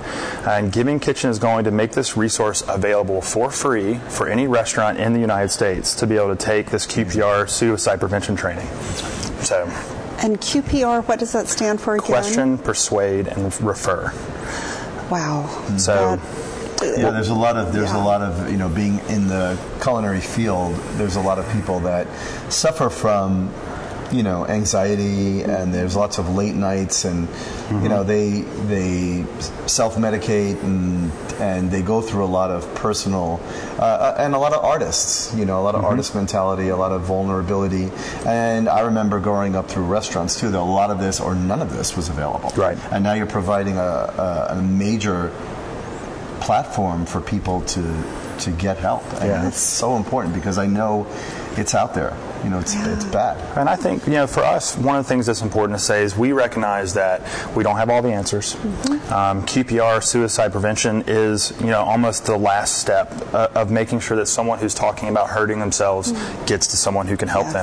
and 0.48 0.72
Giving 0.72 1.00
Kitchen 1.00 1.30
is 1.30 1.40
going 1.40 1.66
to 1.66 1.72
make 1.72 1.92
this 1.92 2.16
resource 2.16 2.47
available 2.68 3.22
for 3.22 3.50
free 3.52 3.96
for 4.10 4.28
any 4.28 4.48
restaurant 4.48 4.98
in 5.00 5.14
the 5.14 5.20
United 5.20 5.50
States 5.50 5.96
to 5.96 6.08
be 6.08 6.16
able 6.16 6.30
to 6.36 6.36
take 6.36 6.70
this 6.72 6.86
QPR 6.86 7.50
suicide 7.50 8.00
prevention 8.00 8.36
training. 8.36 8.68
So, 9.42 9.64
And 10.20 10.40
QPR, 10.42 11.04
what 11.08 11.20
does 11.20 11.32
that 11.34 11.48
stand 11.48 11.80
for 11.80 11.96
again? 11.96 12.06
question, 12.08 12.58
persuade, 12.58 13.28
and 13.28 13.54
refer. 13.62 14.12
Wow. 15.10 15.48
So. 15.78 16.16
That- 16.18 16.20
Yeah, 17.00 17.10
there's 17.10 17.30
a 17.30 17.34
lot 17.34 17.58
of 17.58 17.74
there's 17.74 17.90
Yeah. 17.92 18.04
a 18.04 18.06
lot 18.06 18.22
of 18.22 18.52
you 18.52 18.58
know 18.58 18.70
being 18.70 19.00
in 19.10 19.28
the 19.28 19.58
culinary 19.82 20.20
field. 20.22 20.76
There's 20.98 21.16
a 21.16 21.20
lot 21.22 21.40
of 21.40 21.50
people 21.52 21.80
that 21.80 22.06
suffer 22.50 22.90
from 22.92 23.50
you 24.12 24.24
know 24.24 24.46
anxiety, 24.46 25.44
and 25.44 25.74
there's 25.74 25.96
lots 25.96 26.18
of 26.18 26.36
late 26.36 26.56
nights, 26.56 27.06
and 27.06 27.28
you 27.70 27.90
know 27.90 28.04
mm-hmm. 28.04 28.68
they 28.68 29.24
they 29.24 29.68
self 29.68 29.96
medicate 29.96 30.62
and 30.64 31.12
and 31.40 31.72
they 31.72 31.82
go 31.82 32.02
through 32.02 32.24
a 32.24 32.26
lot 32.26 32.52
of 32.52 32.74
personal 32.76 33.40
uh, 33.80 33.82
uh, 33.82 34.16
and 34.18 34.34
a 34.34 34.38
lot 34.40 34.54
of 34.54 34.64
artists. 34.64 35.34
You 35.36 35.46
know, 35.46 35.60
a 35.60 35.64
lot 35.64 35.76
of 35.76 35.82
mm-hmm. 35.82 35.92
artist 35.92 36.16
mentality, 36.16 36.70
a 36.70 36.78
lot 36.78 36.92
of 36.92 37.02
vulnerability, 37.02 37.90
and 38.26 38.70
I 38.70 38.82
remember 38.82 39.20
growing 39.20 39.56
up 39.56 39.70
through 39.70 39.86
restaurants 39.86 40.40
too. 40.40 40.50
That 40.50 40.60
a 40.60 40.62
lot 40.62 40.92
of 40.92 41.00
this 41.00 41.20
or 41.20 41.36
none 41.36 41.62
of 41.62 41.72
this 41.72 41.96
was 41.96 42.10
available. 42.10 42.52
Right. 42.56 42.78
And 42.92 43.04
now 43.04 43.14
you're 43.14 43.26
providing 43.26 43.78
a, 43.78 43.82
a, 43.82 44.48
a 44.52 44.62
major 44.62 45.32
platform 46.40 47.06
for 47.06 47.22
people 47.22 47.62
to 47.62 48.04
to 48.40 48.52
get 48.52 48.78
help, 48.78 49.04
and 49.14 49.30
Yeah. 49.30 49.48
it's 49.48 49.60
so 49.60 49.96
important 49.96 50.34
because 50.36 50.58
I 50.58 50.68
know 50.68 51.08
it's 51.58 51.74
out 51.74 51.94
there. 51.94 52.16
You 52.44 52.50
know, 52.52 52.60
it's 52.60 52.76
it's 52.76 53.06
bad. 53.06 53.38
And 53.58 53.68
I 53.68 53.76
think, 53.76 54.06
you 54.06 54.14
know, 54.14 54.28
for 54.28 54.42
us, 54.44 54.78
one 54.78 54.96
of 54.98 55.06
the 55.06 55.10
things 55.10 55.26
that's 55.26 55.42
important 55.42 55.78
to 55.78 55.84
say 55.84 56.04
is 56.04 56.16
we 56.16 56.32
recognize 56.32 56.94
that 56.94 57.22
we 57.56 57.64
don't 57.64 57.78
have 57.78 57.90
all 57.90 58.02
the 58.02 58.12
answers. 58.12 58.56
Um, 59.12 59.44
QPR, 59.46 60.04
suicide 60.04 60.52
prevention, 60.52 61.04
is, 61.08 61.54
you 61.60 61.68
know, 61.68 61.82
almost 61.82 62.26
the 62.26 62.38
last 62.38 62.78
step 62.80 63.12
uh, 63.34 63.50
of 63.56 63.72
making 63.72 64.00
sure 64.00 64.18
that 64.18 64.28
someone 64.28 64.60
who's 64.60 64.74
talking 64.74 65.10
about 65.10 65.30
hurting 65.30 65.60
themselves 65.60 66.12
gets 66.46 66.68
to 66.68 66.78
someone 66.78 67.08
who 67.08 67.18
can 67.18 67.28
help 67.28 67.48
Yes. 67.48 67.54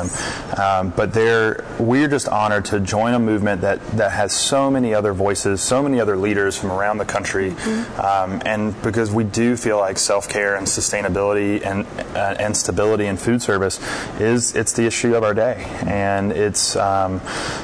them. 0.50 0.60
Um, 0.60 0.90
but 0.96 1.12
there, 1.12 1.64
we're 1.78 2.08
just 2.08 2.28
honored 2.28 2.64
to 2.66 2.80
join 2.80 3.14
a 3.14 3.18
movement 3.18 3.60
that, 3.62 3.80
that 3.96 4.12
has 4.12 4.32
so 4.32 4.70
many 4.70 4.94
other 4.94 5.12
voices, 5.12 5.60
so 5.62 5.82
many 5.82 6.00
other 6.00 6.16
leaders 6.16 6.56
from 6.58 6.70
around 6.72 6.98
the 6.98 7.04
country. 7.04 7.50
Um, 7.98 8.40
and 8.44 8.80
because 8.82 9.10
we 9.10 9.24
do 9.24 9.56
feel 9.56 9.78
like 9.78 9.98
self 9.98 10.28
care 10.28 10.56
and 10.56 10.66
sustainability 10.66 11.64
and, 11.64 11.86
uh, 12.16 12.34
and 12.38 12.56
stability 12.56 13.06
in 13.06 13.16
food 13.16 13.42
service 13.42 13.78
is 14.20 14.54
it's 14.56 14.72
the 14.74 14.86
issue 14.86 15.14
of 15.16 15.22
our 15.24 15.34
day. 15.34 15.64
And 15.86 16.32
it's, 16.32 16.76
um, 16.76 17.20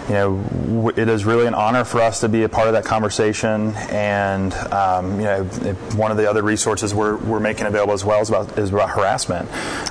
you 0.08 0.14
know, 0.14 0.36
w- 0.66 0.92
it 0.96 1.08
is 1.08 1.24
really 1.24 1.46
an 1.46 1.54
honor 1.54 1.84
for 1.84 2.00
us 2.00 2.20
to 2.20 2.28
be 2.28 2.42
a 2.44 2.48
part 2.48 2.66
of 2.68 2.72
that 2.74 2.84
conversation. 2.84 3.74
And, 3.90 4.54
um, 4.72 5.18
you 5.20 5.26
know, 5.26 5.46
it- 5.62 5.76
one 5.94 6.10
of 6.10 6.16
the 6.16 6.28
other 6.28 6.42
resources 6.42 6.94
we're, 6.94 7.16
we're 7.16 7.40
making 7.40 7.66
available 7.66 7.92
as 7.94 8.04
well 8.04 8.20
is 8.20 8.28
about, 8.28 8.58
is 8.58 8.72
about 8.72 8.90
harassment. 8.90 9.48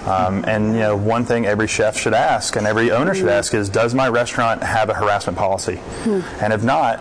Um, 0.08 0.44
and, 0.48 0.74
you 0.74 0.80
know, 0.80 0.96
one 0.98 1.26
thing 1.26 1.46
every 1.46 1.68
chef 1.68 1.98
should 1.98 2.14
ask 2.14 2.56
and 2.56 2.66
every 2.66 2.92
owner 2.92 3.14
should 3.14 3.28
ask 3.30 3.54
is, 3.54 3.70
does 3.70 3.94
my 3.94 4.08
restaurant 4.10 4.64
have 4.64 4.90
a 4.90 4.94
harassment 4.94 5.38
policy? 5.38 5.80
And 6.42 6.54
if 6.54 6.64
not, 6.64 7.00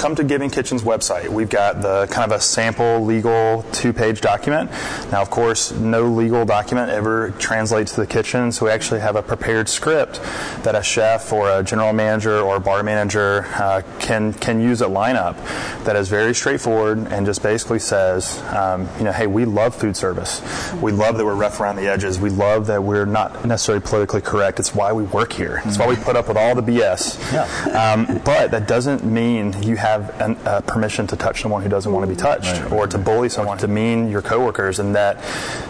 come 0.00 0.14
to 0.14 0.24
Giving 0.24 0.48
Kitchen's 0.48 0.82
website. 0.82 1.28
We've 1.28 1.50
got 1.50 1.82
the 1.82 2.06
kind 2.10 2.32
of 2.32 2.38
a 2.38 2.40
sample 2.40 3.04
legal 3.04 3.66
two-page 3.72 4.22
document. 4.22 4.70
Now, 5.12 5.20
of 5.20 5.28
course, 5.28 5.72
no 5.72 6.04
legal 6.04 6.46
document 6.46 6.90
ever 6.90 7.32
translates 7.32 7.92
to 7.96 8.00
the 8.00 8.06
kitchen, 8.06 8.50
so 8.50 8.64
we 8.64 8.72
actually 8.72 9.00
have 9.00 9.16
a 9.16 9.22
prepared 9.22 9.68
script 9.68 10.14
that 10.62 10.74
a 10.74 10.82
chef 10.82 11.30
or 11.34 11.50
a 11.50 11.62
general 11.62 11.92
manager 11.92 12.40
or 12.40 12.56
a 12.56 12.60
bar 12.60 12.82
manager 12.82 13.44
uh, 13.56 13.82
can 13.98 14.32
can 14.32 14.62
use 14.62 14.80
at 14.80 14.88
lineup 14.88 15.36
that 15.84 15.96
is 15.96 16.08
very 16.08 16.34
straightforward 16.34 16.98
and 17.12 17.26
just 17.26 17.42
basically 17.42 17.78
says, 17.78 18.40
um, 18.54 18.88
you 18.96 19.04
know, 19.04 19.12
hey, 19.12 19.26
we 19.26 19.44
love 19.44 19.74
food 19.74 19.94
service. 19.94 20.40
We 20.80 20.92
love 20.92 21.18
that 21.18 21.26
we're 21.26 21.34
rough 21.34 21.60
around 21.60 21.76
the 21.76 21.88
edges. 21.88 22.18
We 22.18 22.30
love 22.30 22.68
that 22.68 22.82
we're 22.82 23.04
not 23.04 23.44
necessarily 23.44 23.84
politically 23.84 24.22
correct. 24.22 24.60
It's 24.60 24.74
why 24.74 24.94
we 24.94 25.02
work 25.02 25.34
here. 25.34 25.60
It's 25.66 25.76
why 25.76 25.88
we 25.88 25.96
put 25.96 26.16
up 26.16 26.28
with 26.28 26.38
all 26.38 26.54
the 26.54 26.62
BS. 26.62 27.20
Yeah. 27.34 27.92
Um, 27.92 28.22
but 28.24 28.50
that 28.52 28.66
doesn't 28.66 29.04
mean 29.04 29.62
you 29.62 29.76
have 29.76 29.89
an, 30.20 30.36
uh, 30.44 30.60
permission 30.62 31.06
to 31.08 31.16
touch 31.16 31.42
someone 31.42 31.62
who 31.62 31.68
doesn't 31.68 31.90
want 31.92 32.04
to 32.04 32.08
be 32.14 32.16
touched 32.20 32.60
Right. 32.62 32.72
or 32.72 32.86
to 32.86 32.98
bully 32.98 33.28
someone, 33.28 33.58
to 33.58 33.68
mean 33.68 34.08
your 34.10 34.22
coworkers. 34.22 34.78
And 34.78 34.94
that 34.94 35.16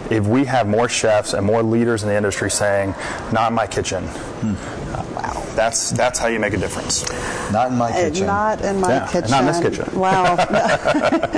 if 0.09 0.25
we 0.25 0.45
have 0.45 0.67
more 0.67 0.87
chefs 0.89 1.33
and 1.33 1.45
more 1.45 1.63
leaders 1.63 2.03
in 2.03 2.09
the 2.09 2.15
industry 2.15 2.49
saying, 2.51 2.93
not 3.31 3.49
in 3.51 3.55
my 3.55 3.67
kitchen, 3.67 4.05
wow, 4.05 5.05
that's, 5.55 5.91
that's 5.91 6.19
how 6.19 6.27
you 6.27 6.39
make 6.39 6.53
a 6.53 6.57
difference. 6.57 7.03
Not 7.51 7.69
in 7.71 7.77
my 7.77 7.89
Uh, 7.91 7.95
kitchen. 8.09 8.27
Not 8.27 8.61
in 8.61 8.79
my 8.79 8.89
Yeah, 8.89 9.07
kitchen. 9.07 9.31
not 9.31 9.41
in 9.41 9.47
this 9.47 9.59
kitchen. 9.59 9.99
Wow. 9.99 10.35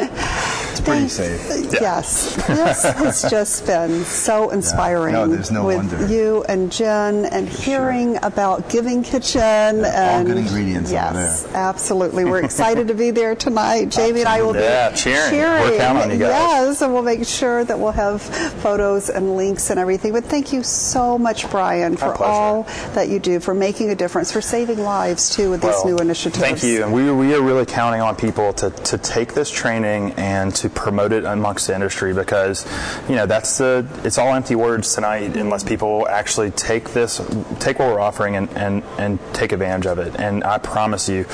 it's 0.71 0.81
pretty 0.81 1.07
safe. 1.07 1.41
Yes, 1.73 2.35
this 2.47 2.83
has 2.83 3.21
just 3.29 3.65
been 3.65 4.03
so 4.05 4.49
inspiring. 4.51 5.13
No, 5.13 5.27
there's 5.27 5.51
no 5.51 5.65
with 5.65 5.77
wonder. 5.77 6.07
you 6.07 6.43
and 6.47 6.71
Jen, 6.71 7.25
and 7.25 7.47
hearing 7.49 8.17
about 8.23 8.69
Giving 8.69 9.03
Kitchen. 9.03 9.41
and 9.41 10.27
good 10.27 10.37
ingredients 10.37 10.91
over 10.91 10.95
Yes, 11.19 11.47
absolutely. 11.53 12.25
We're 12.25 12.43
excited 12.43 12.87
to 12.89 12.93
be 12.93 13.11
there 13.11 13.35
tonight. 13.35 13.89
Jamie 13.89 14.19
and 14.21 14.29
I 14.29 14.41
will 14.41 14.55
Yeah, 14.55 14.89
be 14.91 14.95
cheering. 14.97 15.39
We're 15.39 15.77
counting 15.77 16.03
on 16.03 16.11
you 16.11 16.17
guys. 16.19 16.29
Yes, 16.29 16.81
and 16.81 16.93
we'll 16.93 17.01
make 17.03 17.25
sure 17.25 17.63
that 17.63 17.79
we'll 17.79 17.91
have 17.91 18.21
photos 18.21 19.09
and 19.09 19.35
links 19.35 19.69
and 19.69 19.79
everything. 19.79 20.11
But 20.13 20.25
thank 20.25 20.53
you 20.53 20.63
so 20.63 21.17
much, 21.17 21.49
Bryan, 21.49 21.97
for 21.97 22.13
all 22.21 22.63
that 22.93 23.09
you 23.09 23.19
do, 23.19 23.39
for 23.39 23.53
making 23.53 23.89
a 23.89 23.95
difference, 23.95 24.02
for 24.09 24.41
saving 24.41 24.79
lives 24.79 25.35
too 25.35 25.49
with 25.49 25.61
these 25.61 25.71
Well, 25.71 25.85
new 25.85 25.97
initiatives. 25.97 26.39
Thank 26.41 26.63
you. 26.63 26.83
And 26.83 26.93
we, 26.93 27.11
we 27.11 27.33
are 27.33 27.41
really 27.41 27.65
counting 27.65 28.01
on 28.01 28.15
people 28.15 28.53
to, 28.53 28.69
to 28.69 28.97
take 28.97 29.33
this 29.33 29.49
training 29.49 30.13
and 30.13 30.53
to 30.55 30.69
promote 30.69 31.11
it 31.11 31.25
amongst 31.25 31.67
the 31.67 31.75
industry 31.75 32.13
because, 32.13 32.65
you 33.09 33.15
know, 33.15 33.25
that's 33.25 33.57
the, 33.57 33.87
it's 34.03 34.17
all 34.17 34.33
empty 34.33 34.55
words 34.55 34.93
tonight 34.95 35.35
unless 35.37 35.63
people 35.63 36.07
actually 36.07 36.51
take 36.51 36.91
this, 36.91 37.17
take 37.59 37.79
what 37.79 37.87
we're 37.89 37.99
offering 37.99 38.35
and, 38.35 38.49
and, 38.51 38.83
and 38.97 39.19
take 39.33 39.51
advantage 39.51 39.87
of 39.87 39.99
it. 39.99 40.19
And 40.19 40.43
I 40.43 40.57
promise 40.57 41.09
you, 41.09 41.25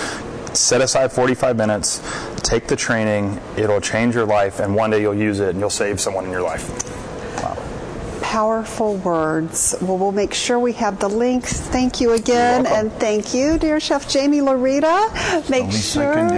set 0.53 0.82
aside 0.82 1.12
45 1.12 1.55
minutes, 1.55 2.01
Take 2.49 2.67
the 2.67 2.75
training, 2.75 3.39
it'll 3.58 3.79
change 3.79 4.15
your 4.15 4.25
life, 4.25 4.60
and 4.60 4.73
one 4.73 4.89
day 4.89 5.01
you'll 5.01 5.13
use 5.13 5.39
it 5.39 5.49
and 5.49 5.60
you'll 5.60 5.69
save 5.69 5.99
someone 5.99 6.25
in 6.25 6.32
your 6.32 6.41
life. 6.41 6.98
Powerful 8.29 8.95
words. 8.97 9.73
Well, 9.81 9.97
we'll 9.97 10.11
make 10.11 10.35
sure 10.35 10.59
we 10.59 10.73
have 10.73 10.99
the 10.99 11.09
links. 11.09 11.59
Thank 11.59 11.99
you 11.99 12.11
again, 12.11 12.67
and 12.67 12.93
thank 12.93 13.33
you, 13.33 13.57
dear 13.57 13.79
Chef 13.79 14.07
Jamie 14.07 14.37
Laurita. 14.37 15.49
Make 15.49 15.71
sure, 15.71 16.29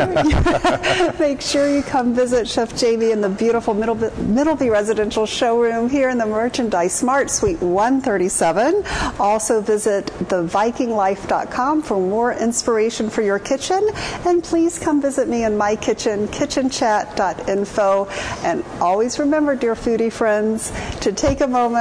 make 1.19 1.41
sure 1.41 1.67
you 1.67 1.83
come 1.83 2.15
visit 2.15 2.47
Chef 2.47 2.77
Jamie 2.77 3.11
in 3.11 3.19
the 3.19 3.27
beautiful 3.27 3.73
Middleby, 3.73 4.09
Middleby 4.11 4.71
Residential 4.71 5.25
Showroom 5.25 5.89
here 5.89 6.07
in 6.07 6.17
the 6.17 6.25
Merchandise 6.25 7.03
Mart 7.03 7.29
Suite 7.29 7.59
137. 7.59 8.85
Also 9.19 9.59
visit 9.59 10.05
thevikinglife.com 10.05 11.81
for 11.81 11.99
more 11.99 12.31
inspiration 12.31 13.09
for 13.09 13.21
your 13.21 13.37
kitchen, 13.37 13.85
and 14.25 14.41
please 14.41 14.79
come 14.79 15.01
visit 15.01 15.27
me 15.27 15.43
in 15.43 15.57
my 15.57 15.75
kitchen, 15.75 16.29
kitchenchat.info. 16.29 18.07
And 18.45 18.63
always 18.79 19.19
remember, 19.19 19.57
dear 19.57 19.75
foodie 19.75 20.09
friends, 20.09 20.71
to 21.01 21.11
take 21.11 21.41
a 21.41 21.47
moment 21.47 21.80